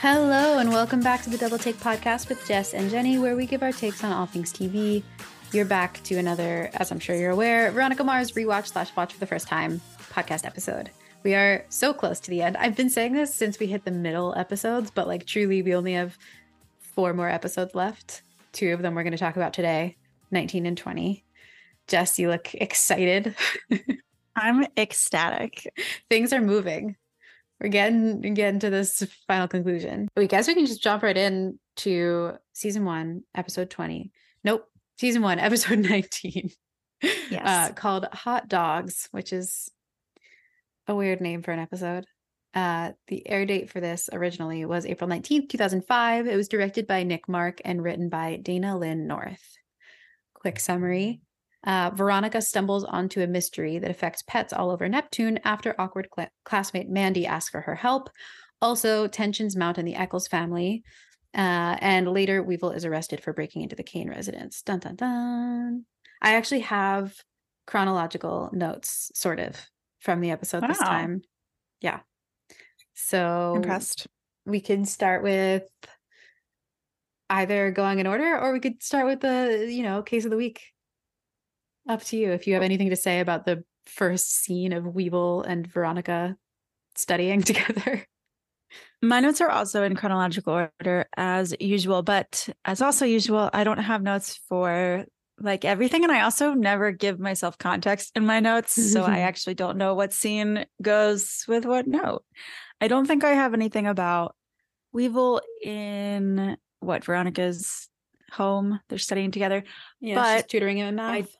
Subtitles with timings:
[0.00, 3.46] Hello, and welcome back to the Double Take podcast with Jess and Jenni, where we
[3.46, 5.02] give our takes on all things TV.
[5.50, 9.18] You're back to another, as I'm sure you're aware, Veronica Mars rewatch slash watch for
[9.18, 9.80] the first time
[10.10, 10.90] podcast episode.
[11.24, 12.56] We are so close to the end.
[12.58, 15.94] I've been saying this since we hit the middle episodes, but like truly, we only
[15.94, 16.16] have
[16.78, 18.22] four more episodes left.
[18.52, 19.96] Two of them we're going to talk about today
[20.30, 21.24] 19 and 20.
[21.88, 23.34] Jess, you look excited.
[24.36, 25.66] I'm ecstatic.
[26.08, 26.94] Things are moving.
[27.60, 30.08] We're getting getting to this final conclusion.
[30.16, 34.12] We guess we can just jump right in to season one, episode 20.
[34.44, 34.64] Nope,
[34.98, 36.50] season one, episode 19.
[37.02, 37.70] Yes.
[37.70, 39.70] Uh, called Hot Dogs, which is
[40.86, 42.06] a weird name for an episode.
[42.54, 46.26] Uh, the air date for this originally was April 19th, 2005.
[46.26, 49.58] It was directed by Nick Marck and written by Dayna Lynne North.
[50.34, 51.20] Quick summary
[51.64, 56.28] uh, Veronica stumbles onto a mystery that affects pets all over Neptune after awkward cl-
[56.44, 58.10] classmate Mandy asks for her help.
[58.60, 60.82] Also, tensions mount in the Echolls family.
[61.34, 64.62] Uh, and later, Weevil is arrested for breaking into the Kane residence.
[64.62, 65.84] Dun dun dun.
[66.22, 67.14] I actually have
[67.66, 69.56] chronological notes, sort of,
[70.00, 71.22] from the episode this time.
[71.80, 72.00] Yeah.
[72.94, 74.06] So Impressed.
[74.46, 75.62] we could start with
[77.30, 80.36] either going in order or we could start with the, you know, case of the
[80.36, 80.62] week.
[81.88, 85.42] Up to you if you have anything to say about the first scene of Weevil
[85.42, 86.36] and Veronica
[86.94, 88.06] studying together.
[89.00, 93.78] My notes are also in chronological order as usual, but as also usual, I don't
[93.78, 95.06] have notes for
[95.40, 96.02] like everything.
[96.02, 98.74] And I also never give myself context in my notes.
[98.92, 102.24] So I actually don't know what scene goes with what note.
[102.80, 104.34] I don't think I have anything about
[104.92, 107.88] Weevil in what Veronica's
[108.32, 108.80] home.
[108.88, 109.64] They're studying together.
[110.00, 111.36] Yeah, But she's tutoring him in I math.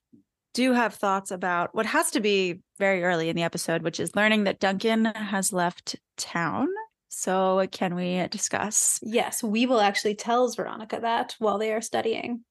[0.62, 4.16] Do have thoughts about what has to be very early in the episode, which is
[4.16, 6.66] learning that Duncan has left town.
[7.10, 8.98] So, can we discuss?
[9.02, 12.44] yes, Weevil actually tells Veronica that while they are studying.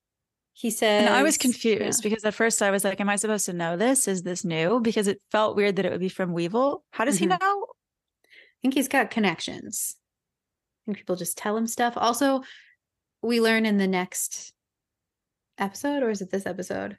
[0.54, 1.42] He says, And I was yeah.
[1.44, 4.08] confused because at first I was like, Am I supposed to know this?
[4.08, 4.80] Is this new?
[4.80, 6.84] Because it felt weird that it would be from Weevil.
[6.92, 7.20] How does Mhm.
[7.20, 7.38] he know?
[8.26, 9.96] I think he's got connections.
[9.98, 11.94] I think people just tell him stuff.
[11.96, 12.42] Also,
[13.22, 14.54] we learn in the next
[15.60, 16.98] episode, or is it this episode?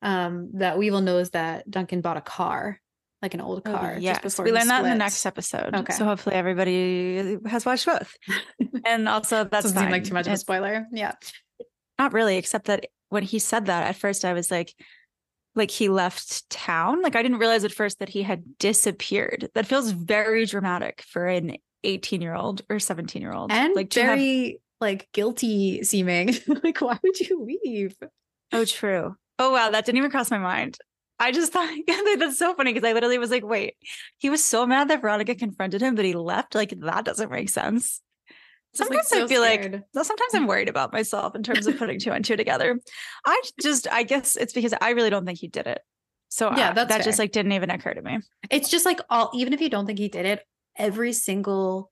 [0.00, 2.80] Um, that Weevil knows that Duncan bought a car,
[3.20, 3.94] like an old car.
[3.94, 4.20] just yes.
[4.20, 5.74] before We learn that in the next episode.
[5.74, 5.92] Okay.
[5.92, 8.14] So, hopefully, everybody has watched both.
[8.84, 10.86] and also, that's Doesn't seem like too much of a spoiler.
[10.92, 11.12] Yeah.
[11.98, 14.74] Not really, except that when he said that at first, I was like,
[15.54, 17.02] like he left town.
[17.02, 19.50] Like I didn't realize at first that he had disappeared.
[19.54, 23.52] That feels very dramatic for an 18 year old or 17 year old.
[23.52, 26.34] And like to have- very like guilty seeming.
[26.62, 27.96] like, why would you leave?
[28.52, 29.16] oh, true.
[29.38, 30.78] Oh wow, that didn't even cross my mind.
[31.18, 31.68] I just thought
[32.18, 33.74] that's so funny because I literally was like, wait,
[34.18, 36.54] he was so mad that Veronica confronted him, but he left.
[36.54, 38.00] Like that doesn't make sense.
[38.76, 39.84] Just, like, Sometimes I so feel like scared.
[39.94, 42.78] So sometimes I'm worried about myself in terms of putting two and two together.
[43.26, 45.80] I just, I guess it's because I really don't think he did it.
[46.28, 48.18] So Yeah, that's that just like didn't even occur to me.
[48.50, 50.44] it's just like all even if you don't think he did it
[50.76, 51.90] every single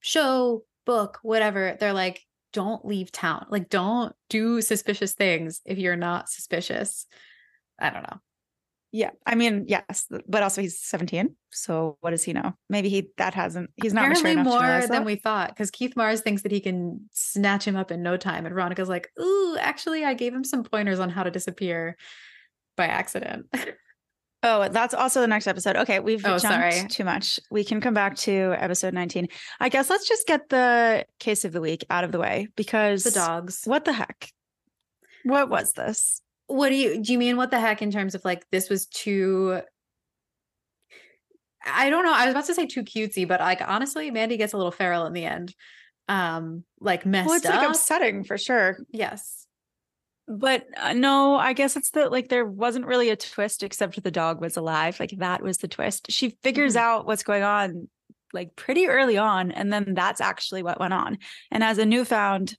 [0.00, 2.22] show book whatever they're like
[2.52, 7.06] don't leave town like don't do suspicious things if you're not suspicious
[7.78, 8.20] i don't know
[8.94, 11.34] Yeah, I mean, yes, but also he's 17.
[11.50, 12.52] So what does he know?
[12.68, 13.70] Maybe he that hasn't.
[13.82, 17.66] He's not apparently more than we thought because keith mars thinks that he can snatch
[17.66, 21.00] him up in no time and veronica's like ooh actually i gave him some pointers
[21.00, 21.96] on how to disappear
[22.76, 23.46] by accident
[24.44, 25.76] Oh, that's also the next episode.
[25.76, 26.42] Okay, we've Oh, jumped
[26.74, 26.88] sorry.
[26.88, 27.38] too much.
[27.50, 29.28] We can come back to episode 19.
[29.60, 33.04] I guess let's just get the case of the week out of the way because
[33.04, 34.32] the dogs What the heck?
[35.24, 36.20] What was this?
[36.48, 38.86] what do you do you mean what the heck in terms of like this was
[38.86, 39.60] too
[41.64, 42.12] I don't know.
[42.12, 45.06] I was about to say too cutesy, but like honestly, Mandy gets a little feral
[45.06, 45.54] in the end.
[46.08, 47.54] Um, like messed Well, it's up.
[47.54, 48.78] like upsetting for sure.
[48.90, 49.41] yes.
[50.34, 54.10] But uh, no, I guess it's that like there wasn't really a twist except the
[54.10, 54.98] dog was alive.
[54.98, 56.10] Like that was the twist.
[56.10, 56.78] She figures Mhm.
[56.78, 57.88] out what's going on
[58.32, 61.18] like pretty early on, and then that's actually what went on.
[61.50, 62.56] And as a newfound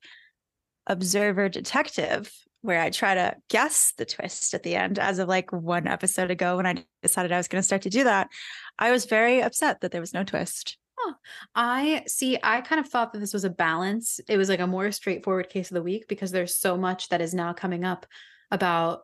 [0.86, 2.32] observer detective,
[2.62, 6.30] where I try to guess the twist at the end, as of like one episode
[6.30, 8.30] ago when I decided I was going to start to do that,
[8.78, 10.78] I was very upset that there was no twist.
[11.56, 12.38] I see.
[12.42, 14.20] I kind of thought that this was a balance.
[14.28, 17.22] It was like a more straightforward case of the week because there's so much that
[17.22, 18.06] is now coming up
[18.52, 19.02] about.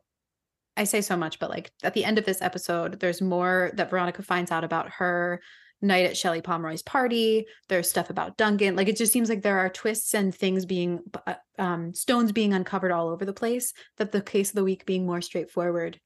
[0.77, 3.89] I say so much, but like at the end of this episode, there's more that
[3.89, 5.41] Veronica finds out about her
[5.81, 7.45] night at Shelley Pomeroy's party.
[7.67, 8.77] There's stuff about Duncan.
[8.77, 12.53] Like it just seems like there are twists and things being, uh, um, stones being
[12.53, 13.73] uncovered all over the place.
[13.97, 15.99] That the case of the week being more straightforward,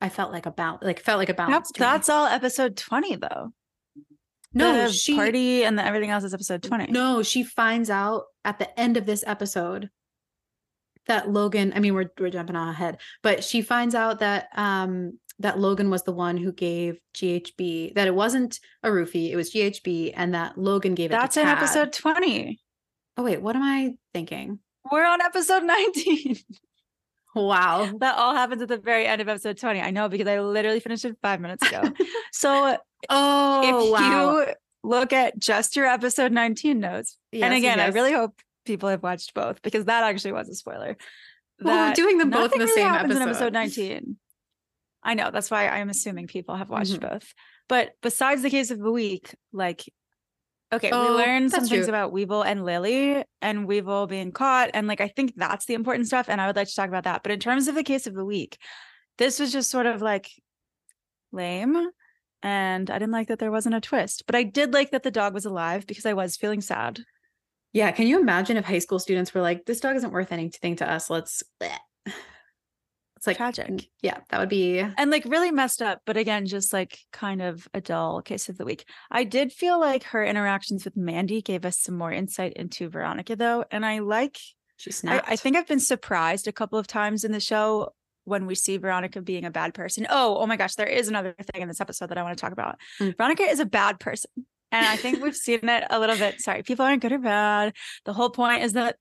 [0.00, 0.84] I felt like a balance.
[0.84, 1.70] Like felt like a Yep, balance.
[1.70, 1.78] me.
[1.78, 3.52] that's all episode 20 though.
[4.52, 6.92] No, the she party and the everything else is episode 20.
[6.92, 9.90] No, she finds out at the end of this episode
[11.06, 15.58] that Logan, I mean, we're we're jumping ahead, but she finds out that um that
[15.58, 20.12] Logan was the one who gave GHB, that it wasn't a roofie, it was GHB,
[20.14, 22.60] and that Logan gave it That's in episode 20.
[23.16, 24.58] Oh wait, what am I thinking?
[24.90, 26.36] We're on episode 19.
[27.34, 27.90] Wow.
[28.00, 29.80] that all happens at the very end of episode 20.
[29.80, 31.82] I know because I literally finished it five minutes ago.
[32.32, 32.76] so
[33.08, 34.38] Oh if wow.
[34.40, 34.46] you
[34.82, 37.90] look at just your episode 19 notes, Yes, and again, yes.
[37.90, 38.34] I really hope
[38.66, 40.96] people have watched both because that actually was a spoiler.
[41.62, 43.46] Well, we're doing them both in the really same happens in episode.
[43.46, 43.52] episode
[43.86, 44.16] 19.
[45.02, 47.00] I know that's why I'm assuming people have watched Mhm.
[47.10, 47.32] both.
[47.68, 49.84] But besides the case of the week, like,
[50.72, 51.88] okay, Oh, we learned some things true.
[51.88, 54.70] about Weevil and Lily and Weevil being caught.
[54.74, 56.28] And like, I think that's the important stuff.
[56.28, 57.22] And I would like to talk about that.
[57.22, 58.58] But in terms of the case of the week,
[59.18, 60.30] this was just sort of like
[61.32, 61.76] lame.
[62.42, 65.10] And I didn't like that there wasn't a twist, but I did like that the
[65.10, 67.00] dog was alive because I was feeling sad.
[67.72, 70.76] Yeah, can you imagine if high school students were like, "This dog isn't worth anything
[70.76, 71.10] to us.
[71.10, 71.42] Let's."
[73.20, 73.88] Bleh." It's like Tragic.
[74.02, 74.80] Yeah, that would be.
[74.80, 78.56] and like really messed up but again just like kind of a dull case of
[78.58, 82.52] the week i did feel like her interactions with mandy gave us some more insight
[82.54, 84.38] into veronica though and i like
[84.76, 85.22] She I.
[85.26, 87.92] I think i've been surprised a couple of times in the show
[88.24, 91.34] when we see veronica being a bad person oh oh my gosh there is another
[91.52, 93.16] thing in this episode that i want to talk about Mm.
[93.16, 94.30] veronica is a bad person
[94.72, 97.74] and i think we've seen it a little bit sorry people aren't good or bad
[98.04, 98.96] the whole point is that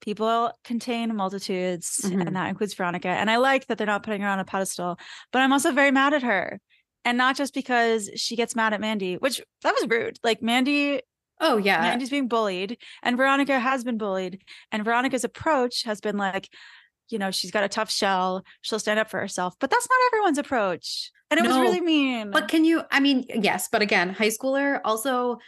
[0.00, 2.26] people contain multitudes Mhm.
[2.26, 4.98] and that includes veronica and i like that they're not putting her on a pedestal
[5.32, 6.60] but i'm also very mad at her
[7.04, 11.00] and not just because she gets mad at mandy which that was rude like mandy
[11.42, 11.80] Oh yeah.
[11.80, 14.42] mandy's being bullied and veronica has been bullied
[14.72, 16.48] and veronica's approach has been like
[17.08, 19.98] you know she's got a tough shell she'll stand up for herself but that's not
[20.12, 22.82] everyone's approach and it was really mean But can you?
[22.90, 25.38] I mean, yes, but again, high schooler also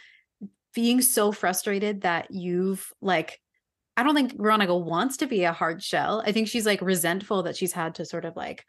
[0.73, 3.41] being so frustrated that you've like.
[3.95, 6.23] I don't think Veronica wants to be a hard shell.
[6.25, 8.65] I think she's like resentful that she's had to sort of like,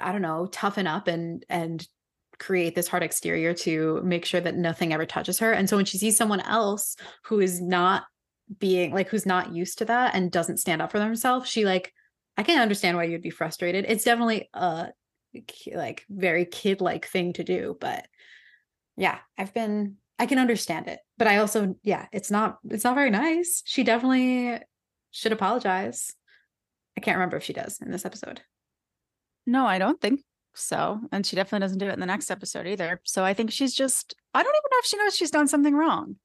[0.00, 1.86] I don't know, toughen up and and
[2.38, 5.52] create this hard exterior to make sure that nothing ever touches her.
[5.52, 8.04] And so when she sees someone else who is not
[8.58, 11.92] being like who's not used to that and doesn't stand up for themselves, she like
[12.36, 13.84] I can understand why you'd be frustrated.
[13.88, 14.88] It's definitely a
[15.74, 18.06] like very kid like thing to do, but
[18.96, 20.98] yeah, I've been I can understand it.
[21.18, 23.62] But I also yeah, it's not it's not very nice.
[23.64, 24.58] She definitely
[25.10, 26.12] should apologize.
[26.96, 28.42] I can't remember if she does in this episode.
[29.46, 30.20] no i don't think
[30.54, 33.50] so and she definitely doesn't do it in the next episode either so i think
[33.50, 36.16] she's just i don't even know if she knows she's done something wrong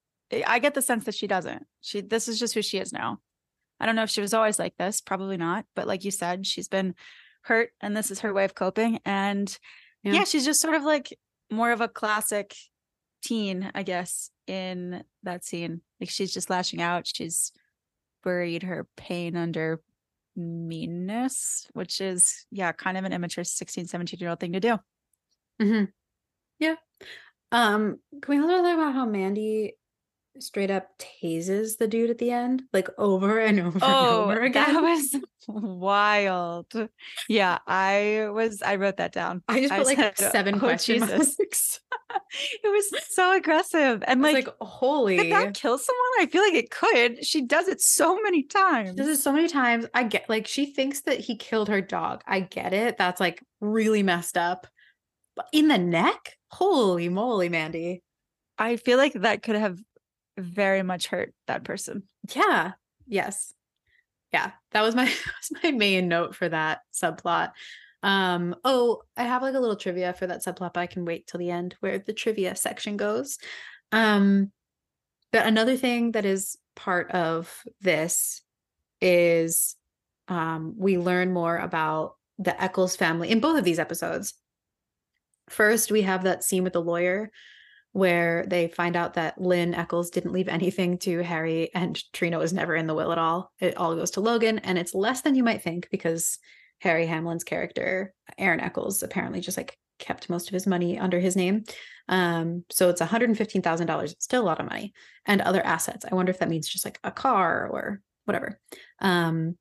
[0.46, 3.18] I- get the sense that she doesn't she this is just who she is now
[3.80, 6.46] i don't know if she was always like this probably not but like you said
[6.46, 6.94] she's been
[7.42, 9.56] hurt and this is her way of coping and
[10.02, 10.12] Yeah.
[10.14, 11.16] yeah, she's just sort of like
[11.50, 12.54] more of a classic
[13.26, 17.52] teen i guess in that scene like she's just lashing out she's
[18.22, 19.80] buried her pain under
[20.36, 24.78] meanness which is yeah kind of an immature 16 17 year old thing to do
[25.60, 25.84] Mm-hmm.
[26.58, 26.74] Yeah.
[27.52, 29.74] Um, can we also talk about how Mandy
[30.42, 34.40] straight up tases the dude at the end, like over and over and oh, over
[34.42, 34.66] again?
[34.68, 35.16] Oh, that was
[35.48, 36.66] wild
[37.28, 40.58] yeah i was i wrote that down I just I put like said, seven "Oh,
[40.58, 41.80] question Jesus." marks.
[42.64, 45.16] it was so aggressive and like, like, holy.
[45.16, 48.96] could that kill someone i feel like it could she does it so many times
[48.96, 49.86] This is so many times.
[49.94, 52.22] I get like she thinks that he killed her dog.
[52.26, 52.96] I get it.
[52.98, 54.66] That's like really messed up.
[55.34, 56.36] But in the neck?
[56.50, 58.02] Holy moly, Mandy.
[58.58, 59.78] I feel like that could have
[60.36, 62.04] very much hurt that person.
[62.34, 62.72] Yeah.
[63.06, 63.52] Yes.
[64.32, 64.52] Yeah.
[64.72, 65.04] That was my
[65.50, 67.52] was my main note for that subplot.
[68.02, 71.26] Um, oh, I have like a little trivia for that subplot, but I can wait
[71.26, 73.38] till the end where the trivia section goes.
[73.92, 74.52] Um,
[75.32, 78.42] but another thing that is part of this
[79.00, 79.76] is
[80.28, 84.34] um we learn more about the Echolls family in both of these episodes.
[85.48, 87.30] First, we have that scene with the lawyer
[87.96, 92.52] where they find out that Lynn Echolls didn't leave anything to Harry and Trina was
[92.52, 93.50] never in the will at all.
[93.58, 96.38] It all goes to Logan, and it's less than you might think because
[96.80, 101.36] Harry Hamlin's character, Aaron Echolls, apparently just like kept most of his money under his
[101.36, 101.64] name.
[102.06, 104.92] Um, so it's $115,000, still a lot of money,
[105.24, 106.04] and other assets.
[106.04, 108.60] I wonder if that means just like a car or whatever.
[109.00, 109.56] Um,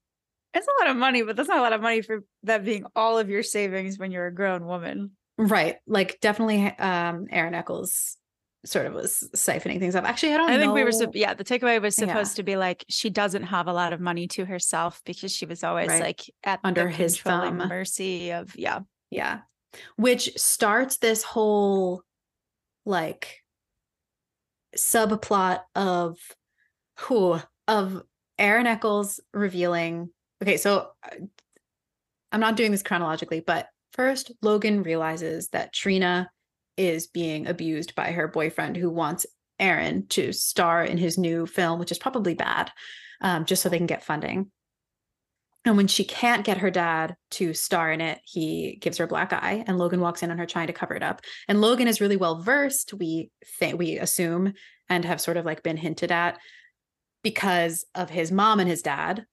[0.53, 2.85] It's a lot of money, but that's not a lot of money for that being
[2.97, 5.11] all of your savings when you're a grown woman.
[5.37, 5.77] right.
[5.87, 8.17] Like definitely um Aaron Echolls
[8.65, 10.03] sort of was siphoning things up.
[10.03, 12.07] Actually, I don't I think we were, yeah, the takeaway was Yeah.
[12.07, 15.45] supposed to be like she doesn't have a lot of money to herself because she
[15.45, 16.01] was always Right.
[16.01, 17.57] like at Under the his thumb.
[17.57, 18.79] mercy of, yeah.
[19.11, 19.41] Yeah.
[19.97, 22.01] Which starts this whole
[22.85, 23.43] like
[24.77, 26.17] subplot of
[26.99, 28.03] who of
[28.37, 30.09] Aaron Echolls revealing.
[30.43, 31.15] Okay, so uh,
[32.31, 36.29] I'm not doing this chronologically, but first Logan realizes that Trina
[36.77, 39.25] is being abused by her boyfriend who wants
[39.59, 42.71] Aaron to star in his new film, which is probably bad,
[43.21, 44.51] um, just so they can get funding.
[45.63, 49.07] And when she can't get her dad to star in it, he gives her a
[49.07, 51.21] black eye, and Logan walks in on her trying to cover it up.
[51.47, 54.53] And Logan is really well versed, we think we assume,
[54.89, 56.37] and have sort of like been hinted at
[57.23, 59.25] because of his mom and his dad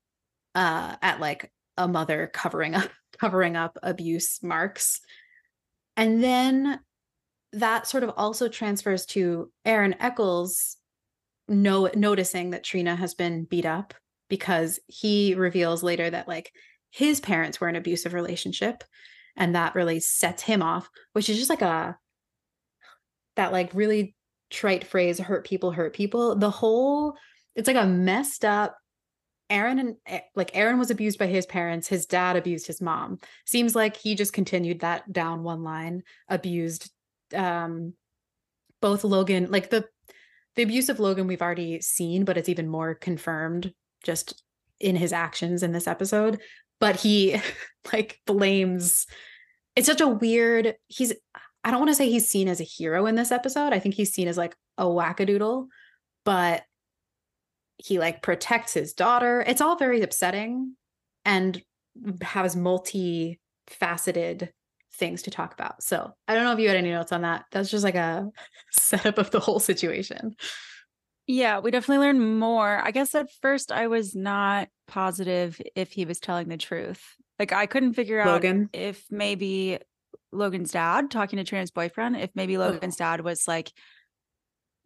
[0.55, 5.01] uh, at like a mother covering up covering up abuse marks.
[5.97, 6.81] And then
[7.53, 10.77] that sort of also transfers to Aaron Echolls
[11.49, 13.95] no noticing that Trina has been beat up
[14.29, 16.53] because he reveals later that like
[16.91, 18.85] his parents were in an abusive relationship
[19.37, 21.97] and that really sets him off which is just like a
[23.37, 24.15] that like really
[24.51, 27.15] trite phrase hurt people hurt people the whole
[27.55, 28.77] it's like a messed up
[29.51, 33.19] Aaron and eh, like Aaron was abused by his parents, his dad abused his mom.
[33.45, 36.91] Seems like he just continued that down one line, abused
[37.35, 37.95] um
[38.81, 39.87] both Logan, like the
[40.57, 43.73] the abuse of Logan we've already seen, but it's even more confirmed
[44.05, 44.43] just
[44.81, 46.41] in his actions in this episode.
[46.81, 47.41] But he
[47.93, 49.07] like blames
[49.75, 51.15] it's such a weird he's
[51.65, 53.73] I don't want to say he's seen as a hero in this episode.
[53.73, 55.69] I think he's seen as like a wackadoodle,
[56.25, 56.65] but
[57.77, 59.45] he like protects his daughter.
[59.47, 60.75] It's all very upsetting
[61.25, 61.63] and
[62.21, 64.53] has multi-faceted
[65.03, 65.83] things to talk about.
[65.83, 67.47] So I don't know if you had any notes on that.
[67.51, 68.31] That's just like a
[68.71, 70.37] setup of the whole situation.
[71.27, 72.81] Yeah, we definitely learned more.
[72.81, 77.03] I guess at first I was not positive if he was telling the truth.
[77.41, 78.71] Like I couldn't figure out Logan.
[78.73, 79.81] if maybe
[80.31, 83.73] Logan's dad talking to Trina's boyfriend, if maybe Logan's dad was like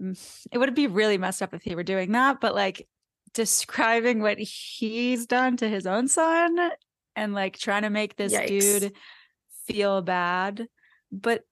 [0.01, 2.89] it would be really messed up if he were doing that, but like
[3.35, 6.71] describing what he's done to his own son
[7.15, 8.47] and like trying to make this Yikes.
[8.47, 8.93] dude
[9.67, 10.67] feel bad.
[11.13, 11.43] But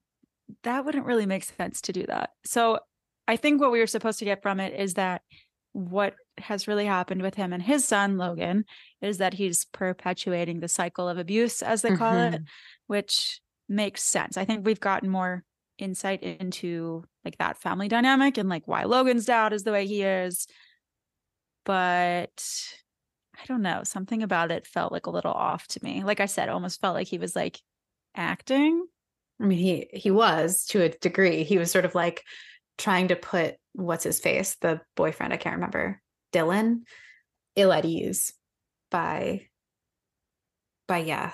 [0.63, 2.31] that wouldn't really make sense to do that.
[2.45, 2.81] So
[3.27, 5.23] I think what we were supposed to get from it is that
[5.73, 8.65] what has really happened with him and his son, Logan,
[9.01, 12.47] is that he's perpetuating the cycle of abuse, as they call it, Mhm.
[12.87, 14.37] which makes sense.
[14.37, 15.45] I think we've gotten more
[15.79, 20.03] insight into like that family dynamic and like why Logan's dad is the way he
[20.03, 20.47] is.
[21.65, 22.45] But
[23.37, 26.05] I don't know, something about it felt like a little off to me.
[26.05, 27.61] Like I said, almost felt like he was like
[28.15, 28.87] acting.
[29.41, 31.45] I mean, he he was to a degree.
[31.45, 32.23] He was sort of like
[32.79, 36.01] trying to put what's his face, the boyfriend, I can't remember,
[36.33, 36.83] Dylan,
[37.57, 38.33] ill at ease
[38.91, 39.47] by
[40.87, 41.33] by yeah,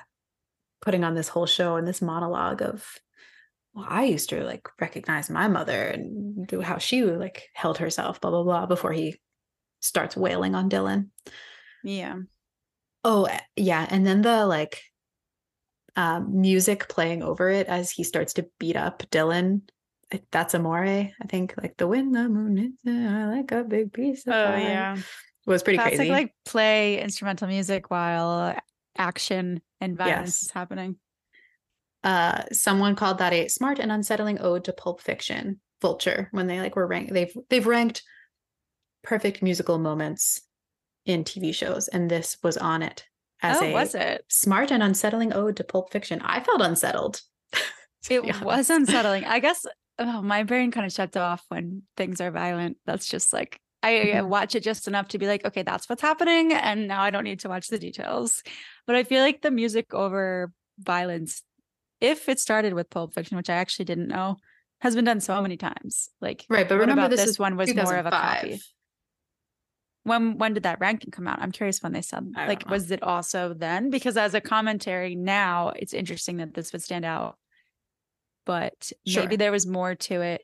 [0.80, 2.86] putting on this whole show and this monologue of
[3.74, 8.20] well, I used to like recognize my mother and do how she like held herself,
[8.20, 9.20] blah blah blah, before he
[9.80, 11.08] starts wailing on Dylan.
[11.84, 12.16] Yeah.
[13.04, 14.82] Oh eh, yeah, and then the like
[15.96, 19.62] um, music playing over it as he starts to beat up Dylan.
[20.32, 21.54] That's Amore, I think.
[21.60, 24.96] Like the wind, the moon, it's, I like a big piece of Oh pie," yeah.
[25.46, 26.10] was pretty Classic crazy.
[26.10, 28.56] like play instrumental music while
[28.98, 30.42] action and violence Yes.
[30.42, 30.96] is happening.
[32.02, 35.60] uh, someone called that a smart and unsettling ode to Pulp Fiction.
[35.82, 37.12] Vulture when they like were ranked.
[37.12, 38.02] They've they've ranked
[39.02, 40.42] perfect musical moments
[41.06, 43.06] in TV shows, and this was on it
[43.42, 44.24] as oh, a was it?
[44.28, 46.20] smart and unsettling ode to Pulp Fiction.
[46.22, 47.20] I felt unsettled.
[48.08, 49.24] It was unsettling.
[49.26, 49.66] I guess
[49.98, 52.78] oh, my brain kind of shuts off when things are violent.
[52.86, 54.28] That's just like I Mhm.
[54.28, 57.24] watch it just enough to be like, okay, that's what's happening, and now I don't
[57.24, 58.42] need to watch the details.
[58.86, 61.42] But I feel like the music over violence,
[62.00, 64.36] if it started with Pulp Fiction, which I actually didn't know,
[64.80, 66.08] has been done so many times.
[66.20, 68.60] Like, Right, but remember about this, this one was more of a copy?
[70.04, 70.10] 2005.
[70.28, 71.40] when when did that ranking come out?
[71.40, 73.90] I'm curious when they said I like was it also then?
[73.90, 77.36] Because as a commentary now, it's interesting that this would stand out.
[78.46, 79.22] But Sure.
[79.22, 80.42] maybe there was more to it.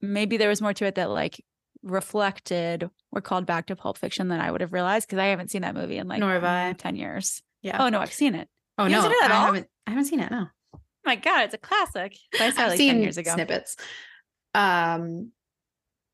[0.00, 1.42] Maybe there was more to it that like
[1.82, 5.50] reflected or called back to Pulp Fiction than I would have realized because I haven't
[5.50, 6.72] seen that movie in like Nor have I.
[6.72, 7.42] mm, 10 years.
[7.62, 7.78] Yeah.
[7.82, 8.48] Oh no, I've seen it.
[8.78, 9.46] Oh you no, haven't it at I all?
[9.46, 9.66] haven't.
[9.86, 10.30] I haven't seen it.
[10.30, 12.14] No, Oh my god, it's a classic.
[12.38, 13.32] I saw it like seen 10 years ago.
[13.34, 13.76] snippets.
[14.54, 15.32] Um,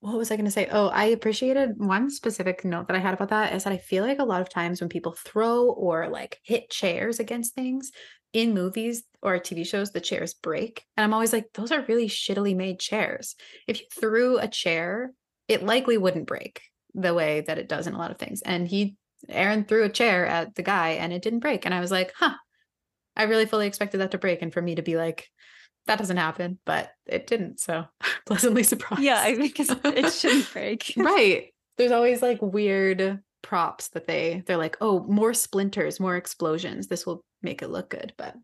[0.00, 0.68] what was I going to say?
[0.70, 4.04] Oh, I appreciated one specific note that I had about that is that I feel
[4.04, 7.90] like a lot of times when people throw or like hit chairs against things
[8.32, 12.08] in movies or TV shows, the chairs break, and I'm always like, those are really
[12.08, 13.34] shittily made chairs.
[13.66, 15.12] If you threw a chair,
[15.48, 16.60] it likely wouldn't break
[16.94, 18.42] the way that it does in a lot of things.
[18.42, 18.96] And he,
[19.28, 22.12] Aaron, threw a chair at the guy, and it didn't break, and I was like,
[22.16, 22.34] huh.
[23.18, 25.26] I really fully expected that to break, and for me to be like,
[25.86, 27.60] that doesn't happen, but it didn't.
[27.60, 27.84] So
[28.26, 29.02] pleasantly surprised.
[29.02, 30.92] Yeah, I think it shouldn't break.
[30.96, 31.52] right.
[31.78, 36.86] There's always like weird props that they they're like, oh, more splinters, more explosions.
[36.88, 38.12] This will make it look good.
[38.16, 38.34] But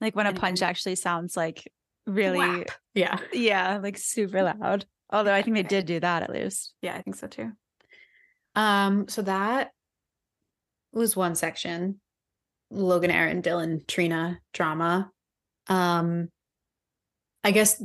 [0.00, 1.70] Like when a punch actually sounds like
[2.06, 2.70] really, whap.
[2.94, 4.86] yeah, yeah, like super loud.
[5.10, 6.72] Although I think they did do that at least.
[6.82, 7.52] yeah, I think so too.
[8.54, 9.70] Um, so that
[10.92, 12.00] was one section.
[12.70, 15.10] Logan, Aaron, Dylan, Trina drama.
[15.68, 16.28] Um,
[17.46, 17.80] I guess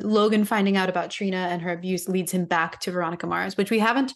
[0.00, 3.70] Logan finding out about Trina and her abuse leads him back to Veronica Mars, which
[3.70, 4.12] we haven't.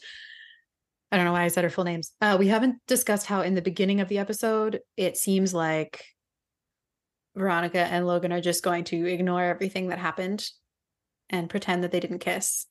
[1.12, 2.12] I don't know why I said her full names.
[2.20, 6.04] Uh, we haven't discussed how in the beginning of the episode it seems like
[7.36, 10.44] Veronica and Logan are just going to ignore everything that happened
[11.28, 12.66] and pretend that they didn't kiss.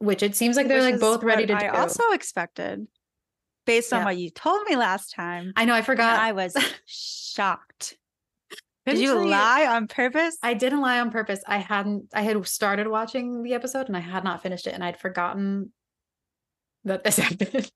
[0.00, 1.68] Which it seems like they're Which like both ready to I do.
[1.70, 2.86] also expected
[3.66, 4.04] based on Yeah.
[4.04, 5.52] what you told me last time.
[5.56, 6.20] I know I forgot.
[6.20, 6.54] I was
[6.86, 7.97] shocked.
[8.96, 10.36] Did you lie on purpose?
[10.42, 11.40] I didn't lie on purpose.
[11.46, 14.82] I hadn't I had started watching the episode and I had not finished it and
[14.84, 15.72] I'd forgotten
[16.84, 17.70] that this happened.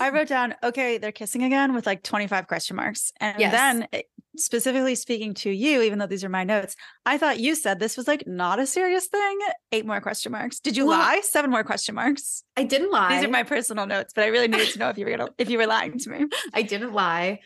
[0.00, 3.10] I wrote down, okay, they're kissing again with like 25 question marks.
[3.20, 3.52] And Yes.
[3.52, 4.02] then, eh,
[4.36, 6.76] specifically speaking to you, even though these are my notes,
[7.06, 9.38] I thought you said this was like not a serious thing.
[9.70, 10.60] Eight more question marks.
[10.60, 11.20] Did you Well- lie?
[11.22, 12.44] Seven more question marks.
[12.54, 13.16] I didn't lie.
[13.16, 15.30] These are my personal notes, but I really needed to know if you were gonna
[15.38, 16.26] if you were lying to me.
[16.52, 17.40] I didn't lie.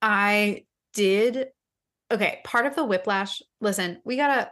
[0.00, 1.48] I did.
[2.10, 3.42] Okay, part of the whiplash.
[3.60, 4.50] Listen, we gotta.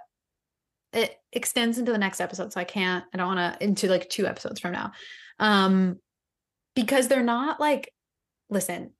[0.92, 3.04] It extends into the next episode, so I can't.
[3.12, 4.92] I don't want to into like two episodes from now,
[5.38, 5.98] um,
[6.74, 7.92] because they're not like.
[8.50, 8.92] Listen.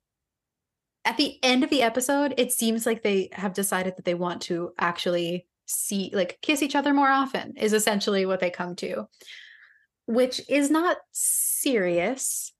[1.05, 4.41] At the end of the episode, it seems like they have decided that they want
[4.43, 7.57] to actually see, like, kiss each other more often.
[7.57, 9.09] Is essentially what they come to,
[10.05, 12.53] which is not serious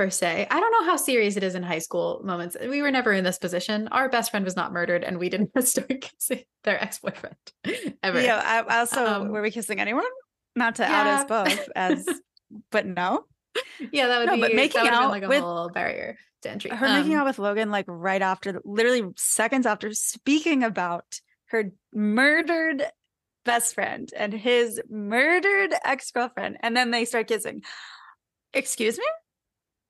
[0.00, 0.46] per se.
[0.50, 2.56] I don't know how serious it is in high school moments.
[2.58, 3.86] We were never in this position.
[3.88, 7.36] Our best friend was not murdered, and we didn't start kissing their ex boyfriend
[8.02, 8.18] ever.
[8.22, 8.40] Yeah.
[8.66, 10.06] I, also, Um, were we kissing anyone?
[10.56, 12.06] Not to out us both as,
[12.72, 13.24] but no.
[13.92, 14.40] yeah, that would No, be.
[14.40, 16.70] but making that out been like a with- whole barrier to entry.
[16.70, 21.72] Her making Um, out with Logan, like right after, literally seconds after speaking about her
[21.92, 22.84] murdered
[23.44, 27.60] best friend and his murdered ex girlfriend, and then they start kissing.
[28.54, 29.04] Excuse me?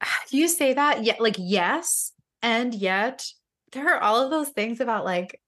[0.30, 3.26] you say that, yeah, like yes, and yet
[3.72, 5.40] there are all of those things about like,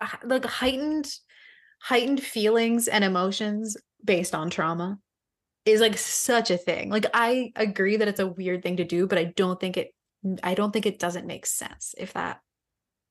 [0.24, 1.10] like heightened,
[1.80, 4.98] heightened feelings and emotions based on trauma
[5.64, 6.90] is like such a thing.
[6.90, 9.94] Like I agree that it's a weird thing to do, but I don't think it.
[10.42, 12.40] I don't think it doesn't make sense if that,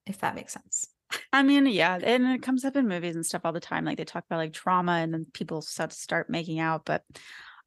[0.05, 0.87] if that makes sense.
[1.31, 3.85] I mean, yeah, and it comes up in movies and stuff all the time.
[3.85, 6.83] Like they talk about like trauma and then people start start making out.
[6.85, 7.03] But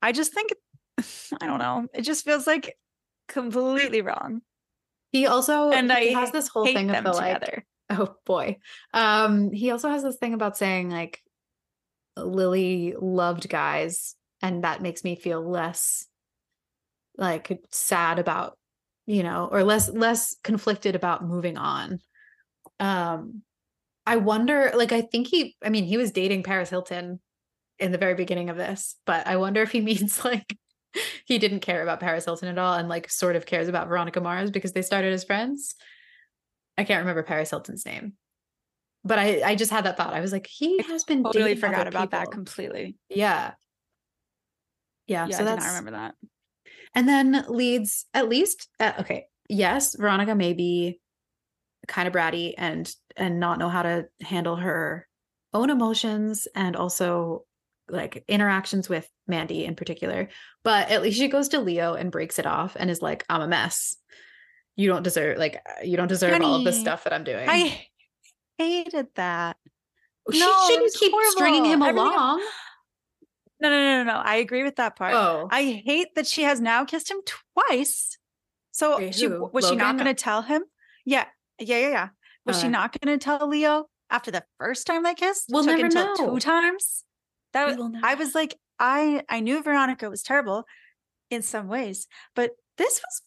[0.02, 0.50] I just think,
[1.40, 2.76] I don't know, it just feels like
[3.28, 4.42] completely wrong.
[5.12, 7.66] He also And he I has this whole thing of the like.
[7.88, 8.58] Oh boy.
[8.94, 11.22] Um he also has this thing about saying like
[12.16, 16.06] Lily loved guys and that makes me feel less
[17.16, 18.56] like sad about,
[19.06, 21.98] you know, or less less conflicted about moving on.
[22.78, 23.42] Um
[24.06, 27.20] I wonder like I think he I mean he was dating Paris Hilton
[27.78, 30.56] in the very beginning of this, but I wonder if he means like
[31.24, 34.20] he didn't care about Paris Hilton at all and like sort of cares about Veronica
[34.20, 35.74] Mars because they started as friends.
[36.78, 38.14] I can't remember Paris Hilton's name.
[39.04, 40.12] But I I just had that thought.
[40.14, 42.96] I was like, he has been Totally forgot about that completely.
[43.08, 43.52] Yeah.
[45.06, 46.14] Yeah, Yeah, so I not remember that.
[46.94, 51.00] and then leads at least uh, okay yes veronica may be
[51.88, 55.08] kind of bratty and and not know how to handle her
[55.52, 57.44] own emotions and also
[57.90, 60.28] like interactions with mandy in particular
[60.64, 63.40] but at least she goes to leo and breaks it off and is like i'm
[63.40, 63.96] a mess
[64.76, 67.48] you don't deserve like uh, you don't deserve all of the stuff that i'm doing
[67.48, 67.86] I
[68.60, 69.56] hated that.
[70.30, 71.82] she no, shouldn't keep stringing him.
[71.82, 72.42] Everything- along
[73.60, 74.18] No, no, no, no, no.
[74.18, 75.14] I agree with that part.
[75.14, 77.18] oh I hate that she has now kissed him
[77.54, 78.18] twice.
[78.72, 80.62] So Wait, she was she not going to tell him?
[81.04, 81.26] Yeah,
[81.58, 82.08] yeah, yeah, yeah.
[82.46, 85.46] Was she not going to tell Leo after the first time they kissed?
[85.50, 86.14] We'll never know.
[86.16, 87.04] two times.
[87.52, 90.64] That was, I was like, I I knew Veronica was terrible
[91.30, 93.22] in some ways, but this was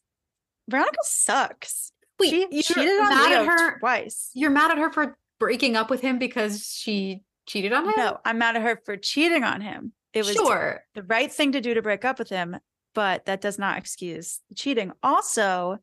[0.69, 1.91] Veronica sucks.
[2.19, 4.29] wait she you're cheated on mad Leo at her twice.
[4.33, 7.93] You're mad at her for breaking up with him because she cheated on him?
[7.97, 9.93] No, I'm mad at her for cheating on him.
[10.13, 10.83] It was sure.
[10.93, 12.57] the right thing to do to break up with him,
[12.93, 14.91] but that does not excuse cheating.
[15.01, 15.79] Also,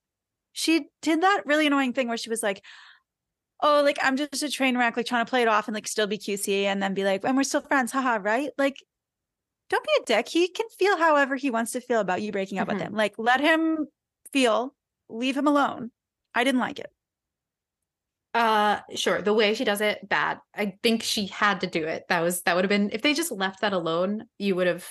[0.53, 2.63] she did that really annoying thing where she was like,
[3.63, 5.89] Oh, like I'm just a train wreck, like trying to play it off and like
[5.89, 8.51] still be QC and then be like, and we're still friends, haha, right?
[8.59, 8.77] Like,
[9.71, 10.29] don't be a dick.
[10.29, 12.75] He can feel however he wants to feel about you breaking up Mhm.
[12.75, 12.95] with him.
[12.95, 13.89] Like, let him
[14.33, 14.75] feel,
[15.09, 15.93] leave him alone.
[16.35, 16.93] I didn't like it.
[18.33, 19.21] Uh sure.
[19.23, 20.39] The way she does it, bad.
[20.55, 22.05] I think she had to do it.
[22.09, 24.89] That was that would have been if they just left that alone, you would have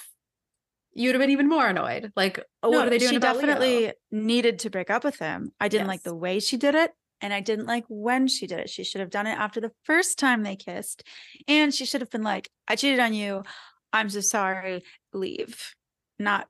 [0.94, 2.12] you would have been even more annoyed.
[2.18, 3.12] Like, oh, what are they doing?
[3.12, 3.46] She about Leo?
[3.46, 5.54] definitely needed to break up with him.
[5.60, 6.92] I didn't like the way she did it.
[7.22, 8.70] And I didn't like when she did it.
[8.70, 11.04] She should have done it after the first time they kissed.
[11.48, 13.44] And she should have been like, I cheated on you.
[13.92, 14.84] I'm so sorry.
[15.14, 15.74] Leave.
[16.18, 16.48] Not,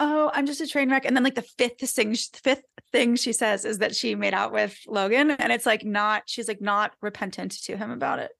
[0.00, 1.04] oh, I'm just a train wreck.
[1.04, 4.52] And then like the fifth thing, fifth thing she says is that she made out
[4.52, 5.30] with Logan.
[5.30, 8.32] And it's like not, she's like not repentant to him about it.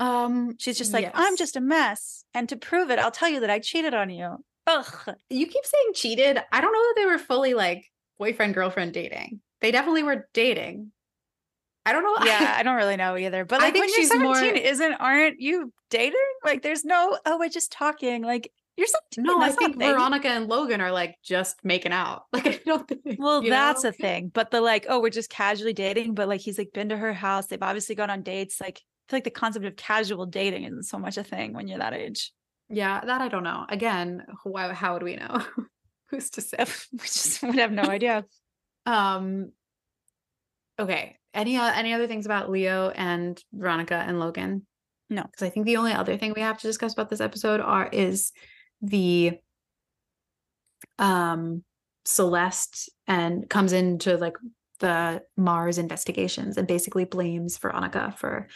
[0.00, 2.24] Um She's just like, I'm just a mess.
[2.34, 4.38] And to prove it, I'll tell you that I cheated on you.
[4.66, 5.16] Ugh.
[5.28, 6.38] you keep saying cheated.
[6.50, 7.84] I don't know that they were fully like
[8.18, 9.40] boyfriend girlfriend dating.
[9.64, 10.92] They definitely were dating.
[11.86, 12.26] I don't know.
[12.26, 13.46] yeah, I don't really know either.
[13.46, 16.20] But I like think when you're she's 17, more- isn't aren't you dating?
[16.44, 18.22] Like there's no, oh, we're just talking.
[18.22, 19.24] Like you're 17.
[19.24, 19.90] no, I that's not a think.
[19.90, 22.24] Veronica and Logan are like just making out.
[22.34, 23.16] Like I don't think.
[23.18, 23.88] Well, that's know?
[23.88, 24.30] a thing.
[24.34, 27.14] But the like, oh, we're just casually dating, but like he's like been to her
[27.14, 27.46] house.
[27.46, 28.60] They've obviously gone on dates.
[28.60, 31.68] Like I feel like the concept of casual dating isn't so much a thing when
[31.68, 32.32] you're that age.
[32.68, 33.64] Yeah, that I don't know.
[33.66, 35.42] Again, why, how would we know?
[36.10, 36.66] Who's to say?
[36.92, 38.26] we just would have no idea.
[38.86, 39.52] Um.
[40.78, 41.16] Okay.
[41.32, 44.66] Any uh, any other things about Leo and Veronica and Logan?
[45.10, 45.22] No.
[45.22, 47.88] because I think the only other thing we have to discuss about this episode are
[47.92, 48.32] is
[48.80, 49.38] the
[50.98, 51.62] um
[52.04, 54.36] Celeste and comes into like
[54.80, 58.48] the Mars investigations and basically blames Veronica for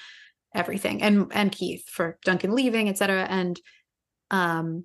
[0.54, 3.26] everything and and Keith for Duncan leaving, etc.
[3.28, 3.60] And
[4.30, 4.84] um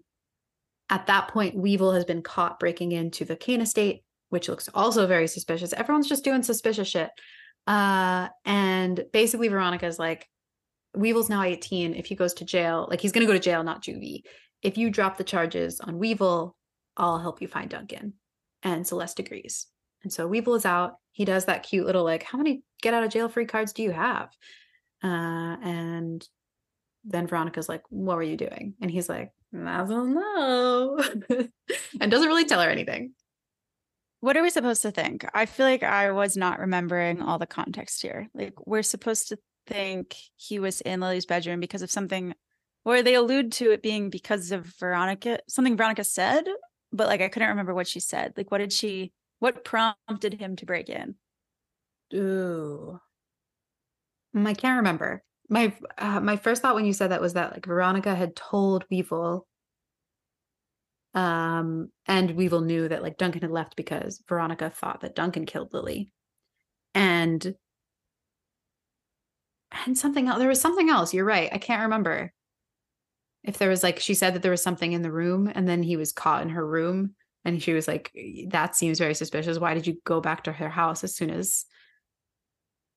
[0.90, 4.04] at that point, Weevil has been caught breaking into the Kane estate,
[4.34, 5.74] which looks also very suspicious.
[5.74, 7.12] Everyone's just doing suspicious shit.
[7.68, 10.28] Uh, and basically, Veronica's like,
[10.96, 11.94] Weevil's now 18.
[11.94, 14.24] If he goes to jail, like he's going to go to jail, not juvie.
[14.64, 16.56] If you drop the charges on Weevil,
[16.98, 18.14] I'll help you find Duncan.
[18.64, 19.68] And Celeste agrees.
[20.02, 20.96] And so Weevil is out.
[21.12, 23.84] He does that cute little, like, how many get out of jail free cards do
[23.84, 24.30] you have?
[25.04, 26.28] Uh, and
[27.06, 28.74] then Veronica's like, what were you doing?
[28.82, 31.00] And he's like, I don't know.
[32.02, 33.14] and doesn't really tell her anything.
[34.24, 35.26] What are we supposed to think?
[35.34, 38.30] I feel like I was not remembering all the context here.
[38.34, 42.34] Like we're supposed to think he was in Lily's bedroom because of something,
[42.86, 46.46] or they allude to it being because of Veronica, something Veronica said,
[46.94, 48.32] but like I couldn't remember what she said.
[48.38, 49.12] Like what did she?
[49.40, 51.16] What prompted him to break in?
[52.14, 53.02] Ooh.
[54.34, 55.22] Mm, I can't remember.
[55.50, 58.86] My uh, my first thought when you said that was that like Veronica had told
[58.90, 59.46] Weevil
[61.14, 65.74] um and Weevil knew that like Duncan had left because Veronica thought that Duncan killed
[65.74, 66.10] Lily.
[66.96, 67.56] And
[69.86, 71.14] and something else there was something else.
[71.14, 71.50] You're right.
[71.52, 72.34] I can't remember.
[73.44, 75.84] If there was like she said that there was something in the room and then
[75.84, 78.12] he was caught in her room and she was like
[78.50, 79.60] that seems very suspicious.
[79.60, 81.66] Why did you go back to her house as soon as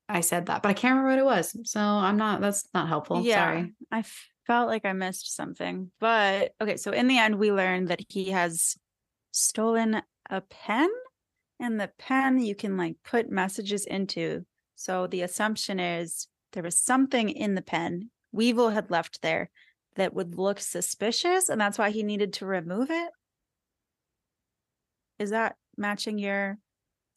[0.09, 1.71] I said that, but I can't remember what it was.
[1.71, 3.25] So I'm not, that's not helpful.
[3.25, 3.75] Sorry.
[3.91, 4.05] I
[4.47, 5.91] felt like I missed something.
[6.01, 8.77] But okay, so in the end, we learned that he has
[9.33, 10.89] stolen a pen,
[11.61, 14.45] and the pen you can like put messages into.
[14.75, 19.51] So the assumption is there was something in the pen Weevil had left there
[19.95, 23.11] that would look suspicious, and that's why he needed to remove it.
[25.19, 26.59] Is that matching your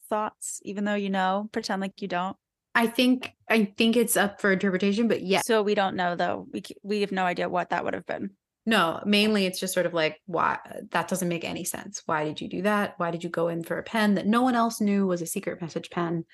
[0.07, 1.49] thoughts, even though you know?
[1.51, 2.37] Pretend like you don't.
[2.75, 6.47] I think, I think it's up for interpretation, but yeah, So we don't know though.
[6.53, 8.32] We we have no idea what that would have been.
[8.65, 10.60] no, mainly it's just sort of like, why
[10.91, 12.03] that doesn't make any sense.
[12.05, 12.93] Why did you do that?
[12.97, 15.25] Why did you go in for a pen that no one else knew was a
[15.25, 16.25] secret message pen?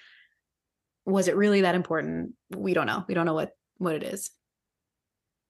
[1.06, 2.34] Was it really that important?
[2.56, 3.06] We don't know.
[3.08, 4.32] We don't know what, what it is.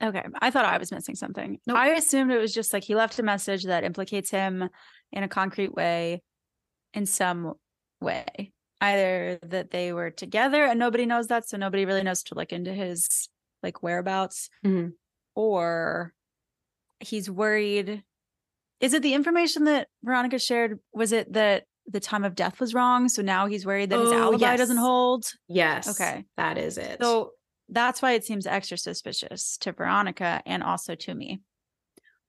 [0.04, 0.24] Okay.
[0.41, 1.60] I thought I was missing something.
[1.65, 1.78] Nope.
[1.78, 4.69] I assumed it was just like he left a message that implicates him
[5.12, 6.21] in a concrete way,
[6.93, 7.54] in some
[8.02, 8.52] way.
[8.82, 12.52] Either that they were together and nobody knows that, so nobody really knows to look
[12.52, 13.30] into his
[13.64, 14.92] like whereabouts, Mhm.
[15.34, 16.14] or
[17.00, 18.04] he's worried.
[18.82, 20.80] Is it the information that Veronica shared?
[20.94, 23.08] Was it that the time of death was wrong?
[23.10, 25.26] So now he's worried that his Oh, alibi doesn't hold.
[25.48, 25.88] Yes.
[25.88, 26.26] Okay.
[26.38, 27.02] That is it.
[27.02, 27.32] So
[27.70, 31.42] that's why it seems extra suspicious to Veronica and also to me.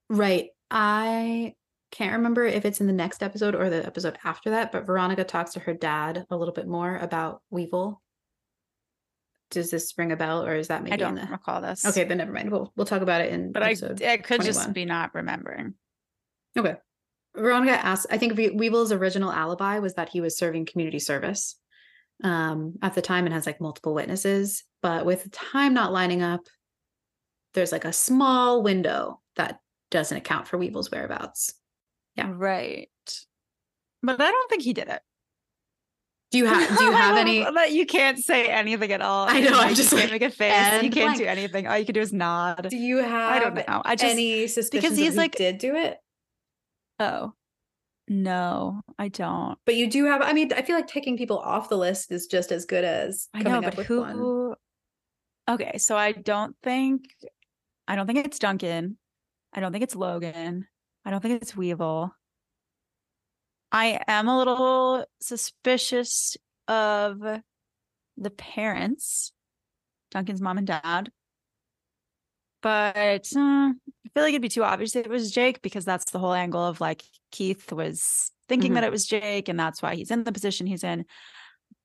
[0.09, 0.51] Right.
[0.71, 1.55] I
[1.97, 5.25] can't remember if it's in the next episode or the episode after that, but Veronica
[5.25, 8.03] talks to her dad a little bit more about Weevil.
[9.51, 11.87] Does this ring a bell or is that maybe I don't in the recall this.
[11.87, 12.51] Okay, then never mind.
[12.51, 14.45] We'll we'll talk about it in but I it could 21.
[14.45, 15.75] just be not remembering.
[16.59, 16.75] Okay.
[17.35, 21.57] Veronica asks, I think Weevil's original alibi was that he was serving community service
[22.25, 24.65] um, at the time and has like multiple witnesses.
[24.83, 26.47] But with time not lining up,
[27.55, 31.55] there's like a small window that doesn't account for Weevil's whereabouts.
[32.17, 32.33] Yeah.
[32.35, 32.89] Right.
[34.03, 35.01] But I don't think he did it.
[36.33, 39.27] Do you have do you have any that you can't say anything at all?
[39.29, 40.83] I know, I'm just can't like, make a face.
[40.83, 41.67] You can't do anything.
[41.67, 42.69] All you can do is nod.
[42.69, 43.83] do you have I don't know.
[43.85, 45.99] I just any suspicions he's that he like- did do it?
[46.99, 47.33] oh
[48.09, 49.59] no, I don't.
[49.67, 52.27] But you do have I mean, I feel like taking people off the list is
[52.27, 54.01] just as good as I coming know, up but with who?
[54.01, 54.55] one.
[55.49, 57.05] Okay, so I don't think,
[57.87, 58.99] I don't think it's Duncan.
[59.53, 60.67] I don't think it's Logan.
[61.07, 62.13] I don't think it's Weevil.
[63.71, 67.21] I am a little suspicious of
[68.17, 69.33] the parents,
[70.11, 71.13] Duncan's mom and dad.
[72.61, 76.11] But uh, I feel like it'd be too obvious if it was Jake because that's
[76.11, 79.95] the whole angle of like Keith was thinking that it was Jake and that's why
[79.95, 81.05] he's in the position he's in.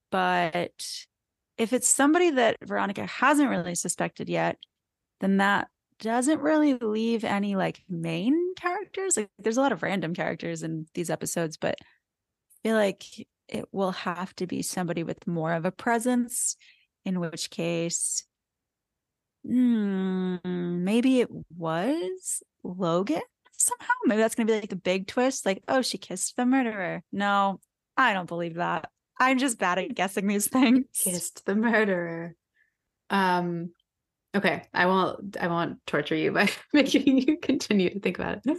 [0.10, 0.72] But
[1.60, 4.58] if it's somebody that Veronica hasn't really suspected yet,
[5.20, 5.68] then that
[6.02, 9.16] doesn't really leave any like main characters.
[9.16, 13.06] Like there's a lot of random characters in these episodes, but I feel like
[13.48, 16.58] it will have to be somebody with more of a presence,
[17.06, 18.26] in which case
[19.46, 23.22] hmm, maybe it was Logan
[23.58, 23.94] somehow.
[24.06, 27.04] Maybe that's gonna be like a big twist, like, oh, she kissed the murderer.
[27.12, 27.60] No,
[27.96, 28.90] I don't believe that.
[29.20, 30.86] I'm just bad at guessing these things.
[31.04, 32.36] Kissed the murderer.
[33.10, 33.72] Um
[34.36, 38.58] okay, I won't I won't torture you by making you continue to think about it.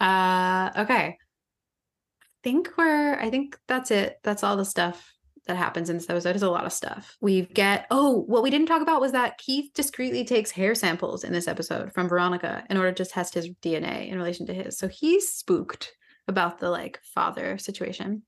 [0.00, 1.16] Uh okay.
[1.16, 4.18] I think we're I think that's it.
[4.22, 5.12] That's all the stuff
[5.46, 6.36] that happens in this episode.
[6.36, 7.16] Is a lot of stuff.
[7.20, 11.24] We get oh, what we didn't talk about was that Keith discreetly takes hair samples
[11.24, 14.78] in this episode from Veronica in order to test his DNA in relation to his.
[14.78, 15.92] So he's spooked
[16.28, 18.22] about the like father situation.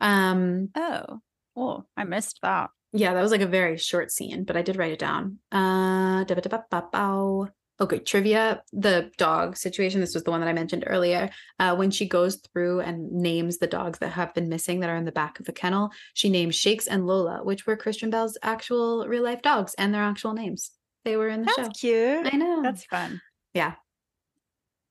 [0.00, 1.20] Um Oh,
[1.56, 2.70] oh, I missed that.
[2.92, 5.38] Yeah, that was like a very short scene, but I did write it down.
[5.52, 6.24] Uh,
[7.80, 8.62] okay, trivia.
[8.72, 10.00] The dog situation.
[10.00, 11.30] This was the one that I mentioned earlier.
[11.58, 14.96] Uh, when she goes through and names the dogs that have been missing that are
[14.96, 18.36] in the back of the kennel, she names Shakes and Lola, which were Kristen Bell's
[18.42, 20.72] actual real life dogs and their actual names.
[21.04, 21.62] They were in the That's show.
[21.62, 22.34] That's cute.
[22.34, 22.62] I know.
[22.62, 23.20] That's fun.
[23.54, 23.74] yeah.